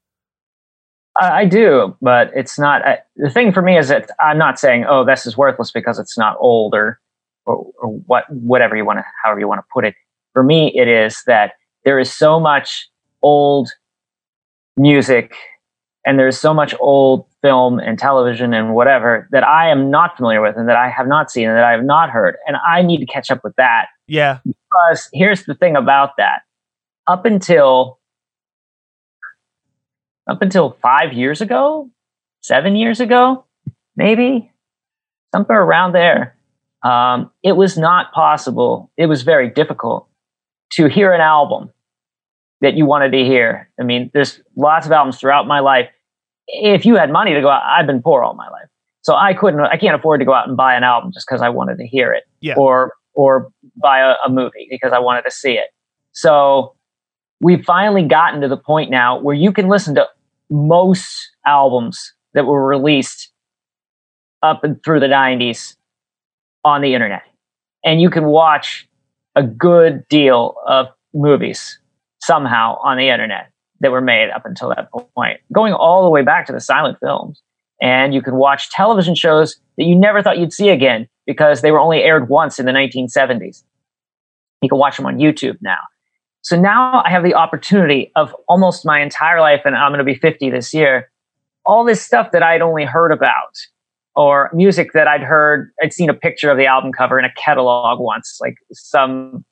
[1.21, 2.85] I, do, but it's not.
[2.85, 6.01] I, the thing for me is that I'm not saying, "Oh, this is worthless" because
[6.01, 6.99] it's not old or,
[7.47, 9.95] or, or what, whatever you want to, however you want to put it.
[10.33, 11.53] For me, it is that
[11.85, 12.89] there is so much
[13.25, 13.71] old
[14.77, 15.35] music
[16.05, 20.43] and there's so much old film and television and whatever that I am not familiar
[20.43, 22.37] with and that I have not seen and that I have not heard.
[22.47, 23.87] And I need to catch up with that.
[24.07, 24.39] Yeah.
[24.45, 26.43] Because here's the thing about that.
[27.07, 27.99] Up until
[30.27, 31.91] up until five years ago,
[32.43, 33.45] seven years ago,
[33.97, 34.51] maybe
[35.35, 36.35] somewhere around there,
[36.83, 38.91] um, it was not possible.
[38.97, 40.09] It was very difficult
[40.73, 41.71] to hear an album
[42.65, 43.69] that you wanted to hear.
[43.79, 45.89] I mean, there's lots of albums throughout my life.
[46.49, 48.69] If you had money to go out, I've been poor all my life.
[49.03, 51.43] So I couldn't, I can't afford to go out and buy an album just because
[51.43, 52.55] I wanted to hear it Yeah.
[52.57, 55.69] or, or buy a, a movie because I wanted to see it.
[56.13, 56.75] So
[57.41, 60.09] we've finally gotten to the point now where you can listen to
[60.51, 63.31] most albums that were released
[64.43, 65.77] up and through the 90s
[66.65, 67.23] on the internet.
[67.85, 68.89] And you can watch
[69.35, 71.79] a good deal of movies
[72.25, 73.51] somehow on the internet
[73.81, 76.99] that were made up until that point, going all the way back to the silent
[77.01, 77.43] films.
[77.81, 81.71] And you can watch television shows that you never thought you'd see again because they
[81.71, 83.63] were only aired once in the 1970s.
[84.63, 85.81] You can watch them on YouTube now.
[86.43, 90.05] So now I have the opportunity of almost my entire life, and I'm going to
[90.05, 91.11] be 50 this year,
[91.67, 93.57] all this stuff that I'd only heard about
[94.15, 97.33] or music that I'd heard, I'd seen a picture of the album cover in a
[97.37, 99.45] catalog once, like some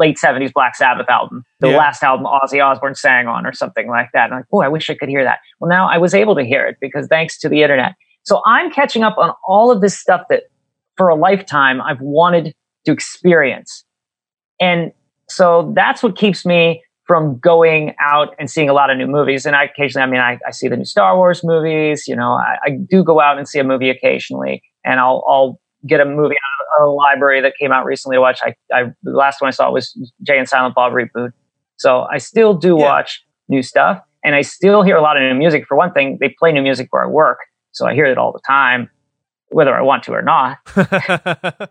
[0.00, 1.76] late 70s Black Sabbath album, the Yeah.
[1.76, 4.24] last album Ozzy Osbourne sang on or something like that.
[4.24, 5.38] And I'm like, boy, I wish I could hear that.
[5.60, 7.92] Well, now I was able to hear it because thanks to the internet.
[8.24, 10.44] So I'm catching up on all of this stuff that
[10.96, 12.54] for a lifetime I've wanted
[12.86, 13.84] to experience.
[14.60, 14.92] And
[15.28, 19.44] so that's what keeps me from going out and seeing a lot of new movies.
[19.46, 22.04] And I occasionally, I mean, I, I see the new Star Wars movies.
[22.06, 25.60] You know, I, I do go out and see a movie occasionally, and I'll I'll
[25.86, 28.40] get a movie out of a library that came out recently to watch.
[28.42, 31.30] I, I the last one I saw was Jay and Silent Bob reboot.
[31.76, 32.84] So I still do Yeah.
[32.84, 35.64] watch new stuff, and I still hear a lot of new music.
[35.66, 37.38] For one thing, they play new music where I work,
[37.72, 38.88] so I hear it all the time,
[39.48, 40.58] whether I want to or not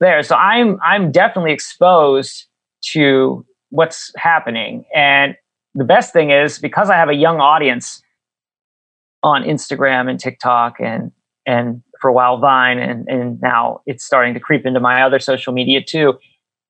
[0.00, 0.22] there.
[0.22, 2.46] So I'm I'm definitely exposed
[2.92, 4.84] to what's happening.
[4.94, 5.34] And
[5.74, 8.02] the best thing is because I have a young audience
[9.22, 11.12] on Instagram and TikTok and
[11.46, 15.18] and for a while Vine and and now it's starting to creep into my other
[15.18, 16.14] social media too.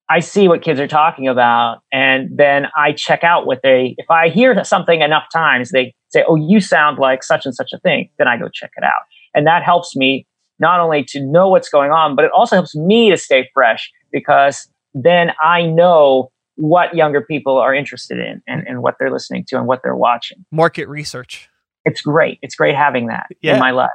[0.09, 4.09] I see what kids are talking about and then I check out what they if
[4.11, 7.79] I hear something enough times they say, "Oh, you sound like such and such a
[7.81, 9.03] thing." Then I go check it out.
[9.35, 10.27] And that helps me
[10.59, 13.91] not only to know what's going on, but it also helps me to stay fresh
[14.13, 19.45] because then I know what younger people are interested in and, and what they're listening
[19.49, 20.47] to and what they're watching.
[20.51, 21.51] Market research.
[21.85, 22.39] It's great.
[22.41, 23.55] It's great having that Yeah.
[23.55, 23.91] in my life.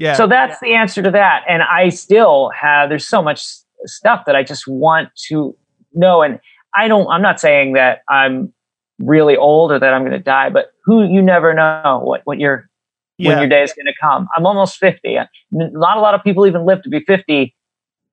[0.00, 0.14] Yeah.
[0.14, 1.42] So that's the answer to that.
[1.46, 3.44] And I still have, there's so much
[3.84, 5.54] stuff that I just want to
[5.92, 6.22] know.
[6.22, 6.40] And
[6.74, 8.50] I don't, I'm not saying that I'm
[8.98, 12.38] really old or that I'm going to die, but who, you never know what, what
[12.38, 12.70] your,
[13.18, 14.26] when your day is going to come.
[14.34, 15.18] I'm almost 50.
[15.52, 17.54] Not a lot of people even live to be 50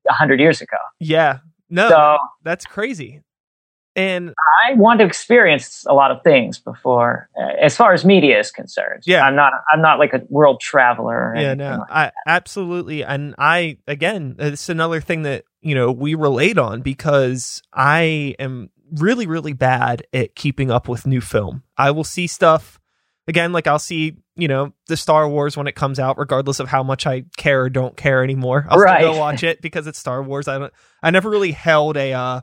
[0.04, 0.78] 100 years ago.
[1.00, 1.40] yeah.
[1.70, 3.22] No, So that's crazy.
[3.98, 4.34] And
[4.70, 8.52] I want to experience a lot of things before, uh, as far as media is
[8.52, 9.04] concerned.
[9.08, 9.24] Yeah.
[9.26, 9.54] I'm not.
[9.74, 11.32] I'm not like a world traveler.
[11.32, 15.92] Or yeah, no, like- I absolutely, and I again, it's another thing that you know
[15.92, 21.64] we relate on because I am really, really bad at keeping up with new film.
[21.78, 22.80] I will see stuff
[23.28, 26.68] again, like I'll see you know the Star Wars when it comes out, regardless of
[26.68, 28.68] how much I care or don't care anymore.
[28.70, 29.00] I'll Right.
[29.00, 30.48] still go watch it because it's Star Wars.
[30.48, 30.74] I don't.
[31.02, 32.14] I never really held a.
[32.14, 32.42] uh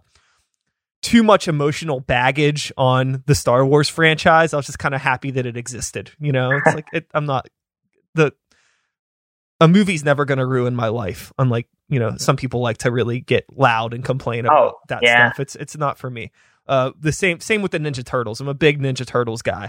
[1.05, 4.55] too much emotional baggage on the Star Wars franchise.
[4.55, 6.11] I was just kind of happy that it existed.
[6.19, 7.47] You know, it's like it, I'm not
[8.15, 8.33] the
[9.61, 11.31] a movie's never going to ruin my life.
[11.39, 15.01] Unlike you know, some people like to really get loud and complain about Oh, that
[15.03, 15.29] yeah.
[15.31, 15.41] stuff.
[15.41, 16.33] It's it's not for me.
[16.67, 18.41] Uh, the same same with the Ninja Turtles.
[18.41, 19.69] I'm a big Ninja Turtles guy.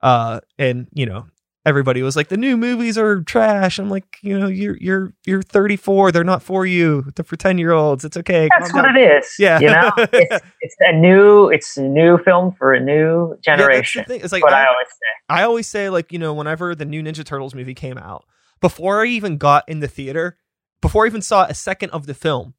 [0.00, 1.26] Uh, and you know,
[1.66, 3.78] everybody was like, the new movies are trash.
[3.78, 6.12] I'm like, you know, you're you're you're 34.
[6.12, 7.04] They're not for you.
[7.14, 8.04] They're for 10 year olds.
[8.06, 8.48] It's okay.
[8.58, 8.96] That's what down.
[8.96, 9.34] it is.
[9.38, 9.58] Yeah.
[9.60, 11.48] You know, it's, it's a new.
[11.50, 14.04] It's a new film for a new Yeah, generation.
[14.04, 14.20] thing.
[14.22, 15.24] It's like what I- I always say.
[15.28, 18.24] I always say, like, you know, whenever the new Ninja Turtles movie came out,
[18.60, 20.38] before I even got in the theater,
[20.80, 22.54] before I even saw a second of the film,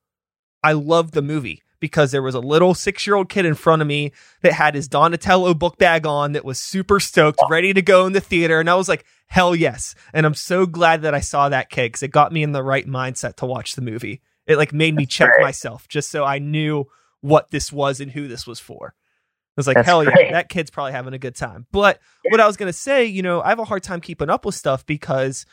[0.62, 3.82] I loved the movie because there was a little six year old kid in front
[3.82, 4.11] of me
[4.41, 8.13] that had his Donatello book bag on that was super stoked, ready to go in
[8.13, 8.59] the theater.
[8.59, 9.95] And I was like, hell yes.
[10.13, 12.63] And I'm so glad that I saw that kid because it got me in the
[12.63, 14.21] right mindset to watch the movie.
[14.45, 15.43] It like made me That's check great.
[15.43, 16.86] myself just so I knew
[17.21, 18.93] what this was and who this was for.
[18.95, 20.15] I was like, That's hell great.
[20.19, 21.65] yeah, that kid's probably having a good time.
[21.71, 21.99] But
[22.30, 24.53] what I was gonna say, you know, I have a hard time keeping up with
[24.55, 25.45] stuff because,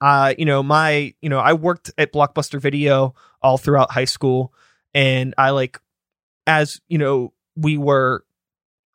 [0.00, 4.52] uh, you know, my, you know, I worked at Blockbuster Video all throughout high school,
[4.94, 5.78] and I like,
[6.46, 8.24] as you know, we were.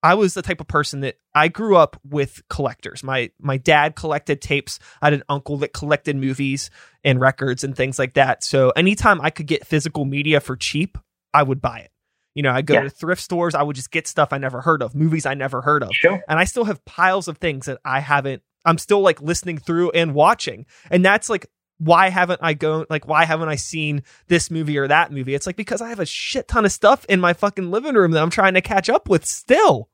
[0.03, 3.03] I was the type of person that I grew up with collectors.
[3.03, 4.77] My my dad collected tapes.
[5.01, 6.69] I had an uncle that collected movies
[7.03, 8.43] and records and things like that.
[8.43, 10.99] So anytime I could get physical media for cheap,
[11.33, 11.91] I would buy it.
[12.35, 12.81] You know, I go Yeah.
[12.83, 15.61] to thrift stores, I would just get stuff I never heard of, movies I never
[15.61, 15.89] heard of.
[15.93, 16.21] Sure.
[16.27, 19.91] And I still have piles of things that I haven't I'm still like listening through
[19.91, 20.65] and watching.
[20.91, 21.45] And that's like
[21.77, 25.35] why haven't I go like why haven't I seen this movie or that movie?
[25.35, 28.11] It's like because I have a shit ton of stuff in my fucking living room
[28.11, 29.89] that I'm trying to catch up with still.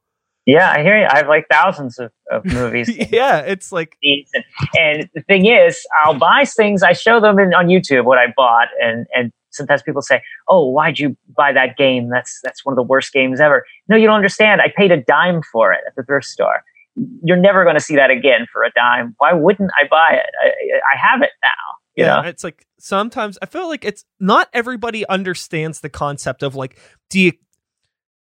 [0.45, 1.07] Yeah, I hear you.
[1.09, 2.89] I have like thousands of, of movies.
[3.11, 4.43] yeah, it's like And,
[4.77, 6.83] and the thing is, I'll buy things.
[6.83, 10.69] I show them in, on YouTube what I bought, and and sometimes people say, "Oh,
[10.69, 12.09] why'd you buy that game?
[12.09, 14.61] That's that's one of the worst games ever." No, you don't understand.
[14.61, 16.63] I paid a dime for it at the thrift store.
[16.95, 19.15] You're never going to see that again for a dime.
[19.17, 20.29] Why wouldn't I buy it?
[20.43, 20.47] I,
[20.93, 21.49] I have it now.
[21.95, 22.27] Yeah, know?
[22.27, 26.79] it's like sometimes I feel like it's not everybody understands the concept of like
[27.09, 27.37] the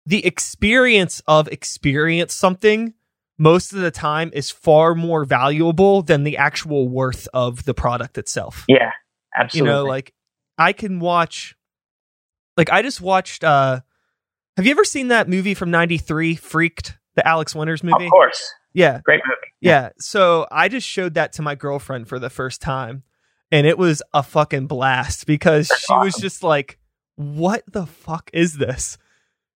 [0.06, 2.94] the experience of experience something
[3.38, 8.18] most of the time is far more valuable than the actual worth of the product
[8.18, 8.66] itself.
[8.68, 8.92] Yeah,
[9.38, 9.70] absolutely.
[9.70, 10.14] You know, like
[10.58, 11.56] I can watch
[12.56, 13.82] like I just watched uh
[14.56, 18.06] have you ever seen that movie from 93 Freaked, the Alex Winters movie?
[18.06, 19.02] of course, Yeah.
[19.04, 19.52] great movie.
[19.60, 19.90] Yeah.
[20.00, 23.04] So I just showed that to my girlfriend for the first time,
[23.52, 26.78] and it was a fucking blast because That's she was just like,
[27.16, 28.98] "What the fuck is this?"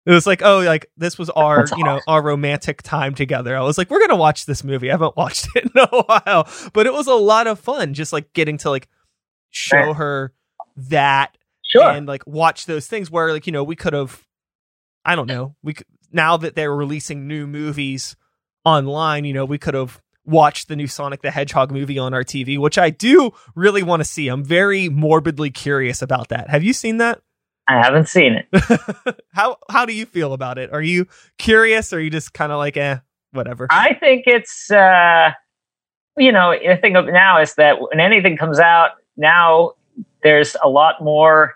[0.05, 2.03] It was like, "Oh, like this was our, That's you know, awesome.
[2.07, 5.47] our romantic time together." I was like, "We're gonna watch this movie." I haven't watched
[5.55, 8.69] it in a while, but it was a lot of fun, just like getting to
[8.71, 8.89] like
[9.51, 9.93] show Yeah.
[9.93, 10.33] her
[10.77, 11.87] that Sure.
[11.89, 14.25] and like watch those things where like you know we could have
[15.05, 18.15] i don't know we could now that they're releasing new movies
[18.65, 22.23] online you know we could have watched the new sonic the hedgehog movie on our
[22.23, 24.27] tv which i do really want to see.
[24.27, 26.49] I'm very morbidly curious about that.
[26.49, 27.21] Have you seen that?
[27.67, 29.15] I haven't seen it.
[29.33, 30.71] how how do you feel about it?
[30.73, 31.07] Are you
[31.37, 31.93] curious?
[31.93, 32.97] Or are you just kind of like eh
[33.31, 33.67] whatever?
[33.69, 35.31] I think it's uh
[36.17, 39.73] you know the thing of now is that when anything comes out now
[40.23, 41.55] there's a lot more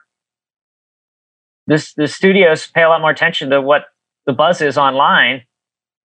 [1.68, 3.86] this the studios pay a lot more attention to what
[4.26, 5.44] the buzz is online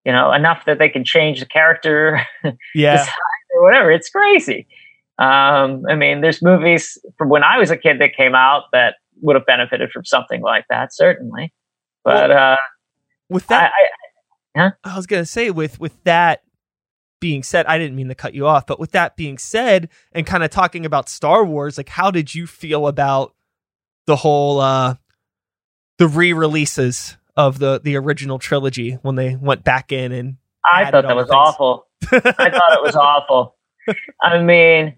[0.05, 2.21] you know enough that they can change the character
[2.75, 2.97] yeah.
[2.97, 3.15] design
[3.55, 3.91] or whatever.
[3.91, 4.67] It's crazy.
[5.19, 8.95] Um i mean there's movies from when i was a kid that came out that
[9.21, 11.53] would have benefited from something like that certainly.
[12.05, 12.57] But uh
[13.29, 13.73] with I, that
[14.57, 16.43] I I was gonna say with with that
[17.21, 20.25] being said, I didn't mean to cut you off, but with that being said, and
[20.25, 23.35] kind of talking about Star Wars, like how did you feel about
[24.07, 24.95] the whole uh
[25.99, 30.37] the re-releases of the the original trilogy when they went back in and
[30.73, 31.35] I thought that was things?
[31.37, 32.19] awful I
[32.51, 33.57] thought it was awful.
[34.23, 34.95] I mean,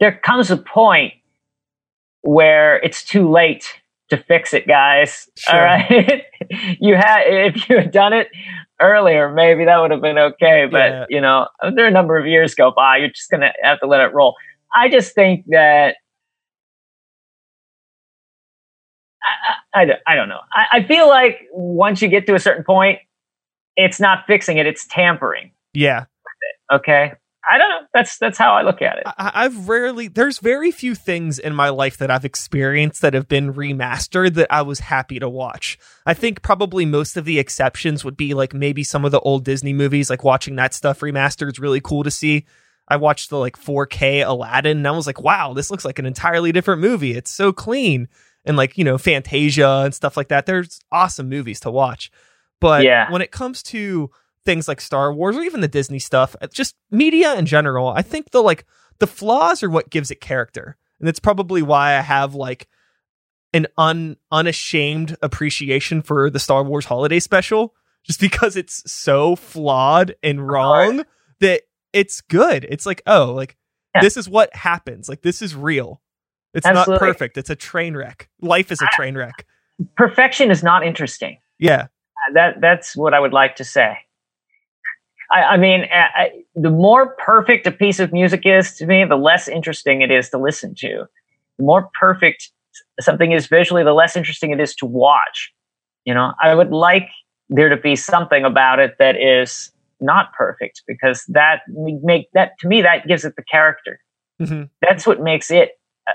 [0.00, 1.14] there comes a point
[2.22, 3.80] where it's too late
[4.10, 5.28] to fix it, guys.
[5.36, 5.56] Sure.
[5.56, 6.22] All right,
[6.80, 8.28] you had if you had done it
[8.80, 10.66] earlier, maybe that would have been okay.
[10.70, 11.04] But Yeah.
[11.08, 12.98] you know, there a number of years go by.
[12.98, 14.34] You're just gonna have to let it roll.
[14.74, 15.96] I just think that.
[19.74, 20.40] I, I, I don't- know.
[20.52, 22.98] I, I feel like once you get to a certain point,
[23.76, 25.52] it's not fixing it; it's tampering.
[25.74, 26.04] yeah.
[26.72, 27.12] Okay,
[27.48, 27.86] I don't know.
[27.94, 29.04] That's that's how I look at it.
[29.06, 33.28] I, I've rarely there's very few things in my life that I've experienced that have
[33.28, 35.78] been remastered that I was happy to watch.
[36.04, 39.44] I think probably most of the exceptions would be like maybe some of the old
[39.44, 42.46] Disney movies, like watching that stuff remastered is really cool to see.
[42.88, 46.06] I watched the like 4K Aladdin and I was like, wow, this looks like an
[46.06, 47.12] entirely different movie.
[47.12, 48.08] It's so clean.
[48.46, 50.46] And like, you know, Fantasia and stuff like that.
[50.46, 52.10] There's awesome movies to watch.
[52.60, 53.10] But Yeah.
[53.10, 54.10] when it comes to
[54.44, 58.02] things like Star Wars or even the Disney stuff, uh, just media in general, I
[58.02, 58.64] think the like
[58.98, 60.76] the flaws are what gives it character.
[61.00, 62.68] And that's probably why I have like
[63.52, 67.74] an un unashamed appreciation for the Star Wars holiday special
[68.04, 71.04] just because it's so flawed and wrong
[71.40, 72.66] that it's good.
[72.70, 73.56] It's like, oh, like
[73.94, 74.00] Yeah.
[74.02, 75.08] this is what happens.
[75.08, 76.00] Like this is real.
[76.56, 76.92] It's Absolutely.
[76.92, 77.36] not perfect.
[77.36, 78.30] It's a train wreck.
[78.40, 79.46] Life is a train wreck.
[79.94, 81.38] Perfection is not interesting.
[81.58, 81.88] Yeah.
[82.32, 83.98] That that's what I would like to say.
[85.30, 89.04] I, I mean, I, I, the more perfect a piece of music is to me,
[89.04, 91.04] the less interesting it is to listen to.
[91.58, 92.50] The more perfect
[93.00, 95.52] something is visually, the less interesting it is to watch.
[96.06, 97.08] You know, I would like
[97.50, 101.60] there to be something about it that is not perfect because that
[102.02, 104.00] make that to me that gives it the character.
[104.38, 105.72] hmm That's what makes it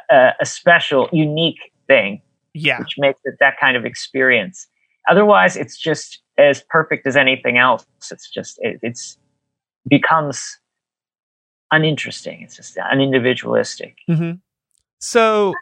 [0.09, 2.21] a, a special, unique thing.
[2.53, 2.79] Yeah.
[2.79, 4.67] which makes it that kind of experience.
[5.09, 7.85] Otherwise, it's just as perfect as anything else.
[8.11, 9.17] It's just it, it's
[9.87, 10.59] becomes
[11.71, 12.41] uninteresting.
[12.41, 13.93] It's just unindividualistic.
[14.07, 14.33] hmm
[14.99, 15.53] So,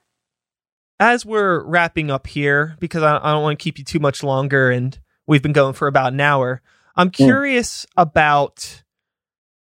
[0.99, 4.23] as we're wrapping up here, because I, I don't want to keep you too much
[4.23, 6.61] longer, and we've been going for about an hour,
[6.95, 8.83] I'm curious about,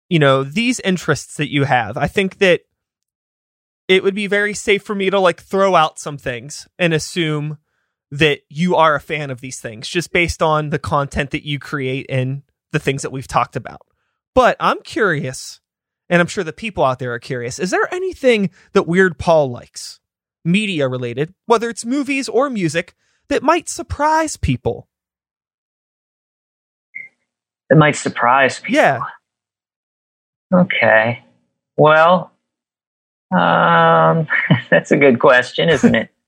[0.10, 1.98] you know, these interests that you have.
[1.98, 2.62] I think that
[3.92, 7.58] it would be very safe for me to like throw out some things and assume
[8.10, 11.60] that you are a fan of these things just based on the content that you
[11.60, 13.82] create and the things that we've talked about.
[14.34, 15.60] But I'm curious,
[16.08, 19.52] and I'm sure the people out there are curious, is there anything that Weird Paul
[19.52, 20.00] likes,
[20.46, 22.96] media related, whether it's movies or music,
[23.28, 24.88] that might surprise people?
[27.70, 28.76] It might surprise people.
[28.76, 29.00] Yeah.
[30.54, 31.26] Okay.
[31.76, 32.31] Well,
[33.32, 34.28] um,
[34.70, 36.10] that's a good question, isn't it?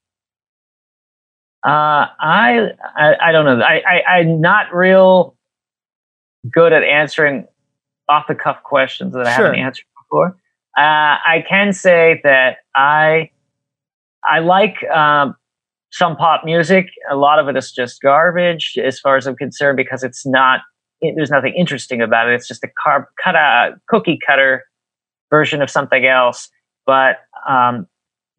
[1.66, 3.62] Uh, I, I, I don't know.
[3.64, 5.34] I, I, I'm not real
[6.52, 7.48] good at answering
[8.10, 9.46] off the cuff questions that I Sure.
[9.46, 10.36] haven't answered before.
[10.78, 10.82] Uh,
[11.26, 13.30] I can say that I,
[14.30, 15.38] I like um,
[15.92, 16.88] some pop music.
[17.10, 20.60] A lot of it is just garbage, as far as I'm concerned, because it's not.
[21.00, 22.34] It, there's nothing interesting about it.
[22.34, 24.66] It's just a carb cut a cookie cutter
[25.30, 26.50] version of something else.
[26.86, 27.18] But
[27.48, 27.88] um,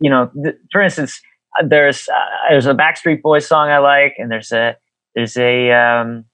[0.01, 1.21] you know, th- for instance,
[1.59, 4.77] uh, there's uh, there's a Backstreet Boys song I like, and there's a
[5.15, 6.25] there's a um,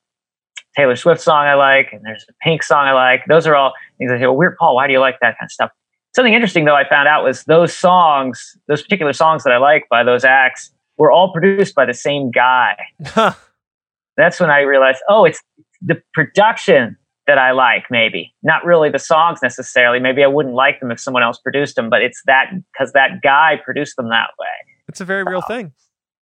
[0.77, 3.23] Taylor Swift song I like, and there's a Pink song I like.
[3.29, 5.49] Those are all things I say, well, Weird Paul, why do you like that kind
[5.49, 5.71] of stuff?
[6.15, 9.87] Something interesting though I found out was those songs, those particular songs that I like
[9.91, 12.77] by those acts, were all produced by the same guy.
[13.07, 13.35] Huh.
[14.17, 15.41] That's when I realized, oh, it's
[15.81, 16.97] the production
[17.31, 20.01] that I like, maybe not really the songs necessarily.
[20.01, 23.23] Maybe I wouldn't like them if someone else produced them, but it's that because that
[23.23, 24.47] guy produced them that way.
[24.89, 25.73] It's a very real uh, thing.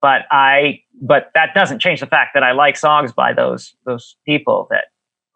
[0.02, 4.18] But I, but that doesn't change the fact that I like songs by those those
[4.26, 4.86] people that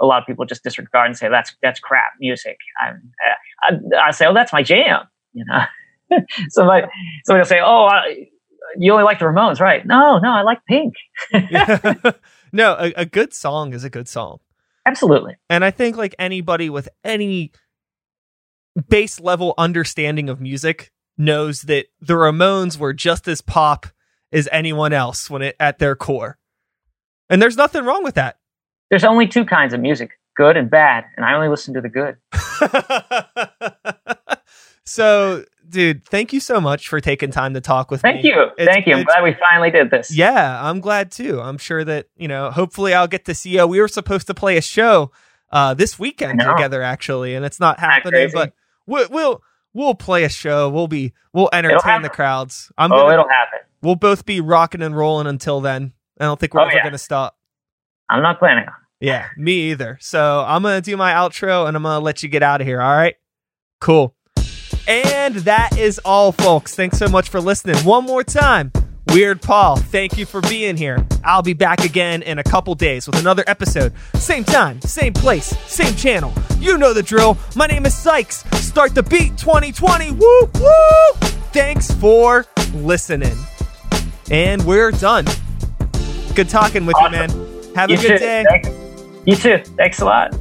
[0.01, 2.57] a lot of people just disregard and say that's that's crap music.
[2.85, 5.05] I'm, uh, I, I say, oh, that's my jam.
[5.31, 6.19] You know,
[6.49, 6.87] somebody
[7.23, 8.27] somebody will say, oh, I,
[8.77, 9.85] you only like the Ramones, right?
[9.85, 10.93] No, no, I like Pink.
[12.51, 14.39] no, a, a good song is a good song.
[14.85, 15.35] Absolutely.
[15.49, 17.51] And I think like anybody with any
[18.89, 23.87] base level understanding of music knows that the Ramones were just as pop
[24.31, 26.37] as anyone else when it at their core.
[27.29, 28.37] And there's nothing wrong with that.
[28.89, 31.89] There's only two kinds of music, good and bad, and I only listen to the
[31.89, 32.17] good.
[34.85, 38.11] so, dude, thank you so much for taking time to talk with me.
[38.11, 38.29] Thank me.
[38.29, 38.41] you.
[38.57, 38.95] It's- Thank you.
[38.95, 40.15] I'm glad we finally did this.
[40.15, 41.39] Yeah, I'm glad too.
[41.41, 43.65] I'm sure that, you know, hopefully I'll get to see you.
[43.65, 45.11] We were supposed to play a show
[45.51, 48.53] uh this weekend together actually, and it's not happening, but
[48.85, 49.43] we'll, we'll
[49.73, 50.69] we'll play a show.
[50.69, 52.71] We'll be we'll entertain the crowds.
[52.77, 53.59] I'm Oh, gonna, it'll happen.
[53.81, 55.93] we'll both be rocking and rolling until then.
[56.19, 56.83] I don't think we're Oh, ever yeah.
[56.83, 57.35] going to stop.
[58.09, 58.73] I'm not planning on.
[58.99, 59.97] Yeah, me either.
[59.99, 62.79] So I'm gonna do my outro and I'm gonna let you get out of here.
[62.81, 63.15] All right,
[63.79, 64.15] cool.
[64.91, 66.75] And that is all, folks.
[66.75, 67.77] Thanks so much for listening.
[67.85, 68.73] One more time,
[69.07, 69.77] Weird Paul.
[69.77, 71.05] Thank you for being here.
[71.23, 73.93] I'll be back again in a couple days with another episode.
[74.15, 76.33] Same time, same place, same channel.
[76.59, 77.37] You know the drill.
[77.55, 78.43] My name is Sykes.
[78.59, 80.11] Start the beat 2020.
[80.11, 81.13] Woo woo!
[81.53, 83.37] Thanks for listening.
[84.29, 85.25] And we're done.
[86.35, 87.13] Good talking with Awesome.
[87.13, 87.75] you, man.
[87.75, 88.17] Have a good too.
[88.17, 88.45] day.
[88.49, 88.69] Thanks.
[89.25, 89.57] You too.
[89.77, 90.33] Thanks a lot.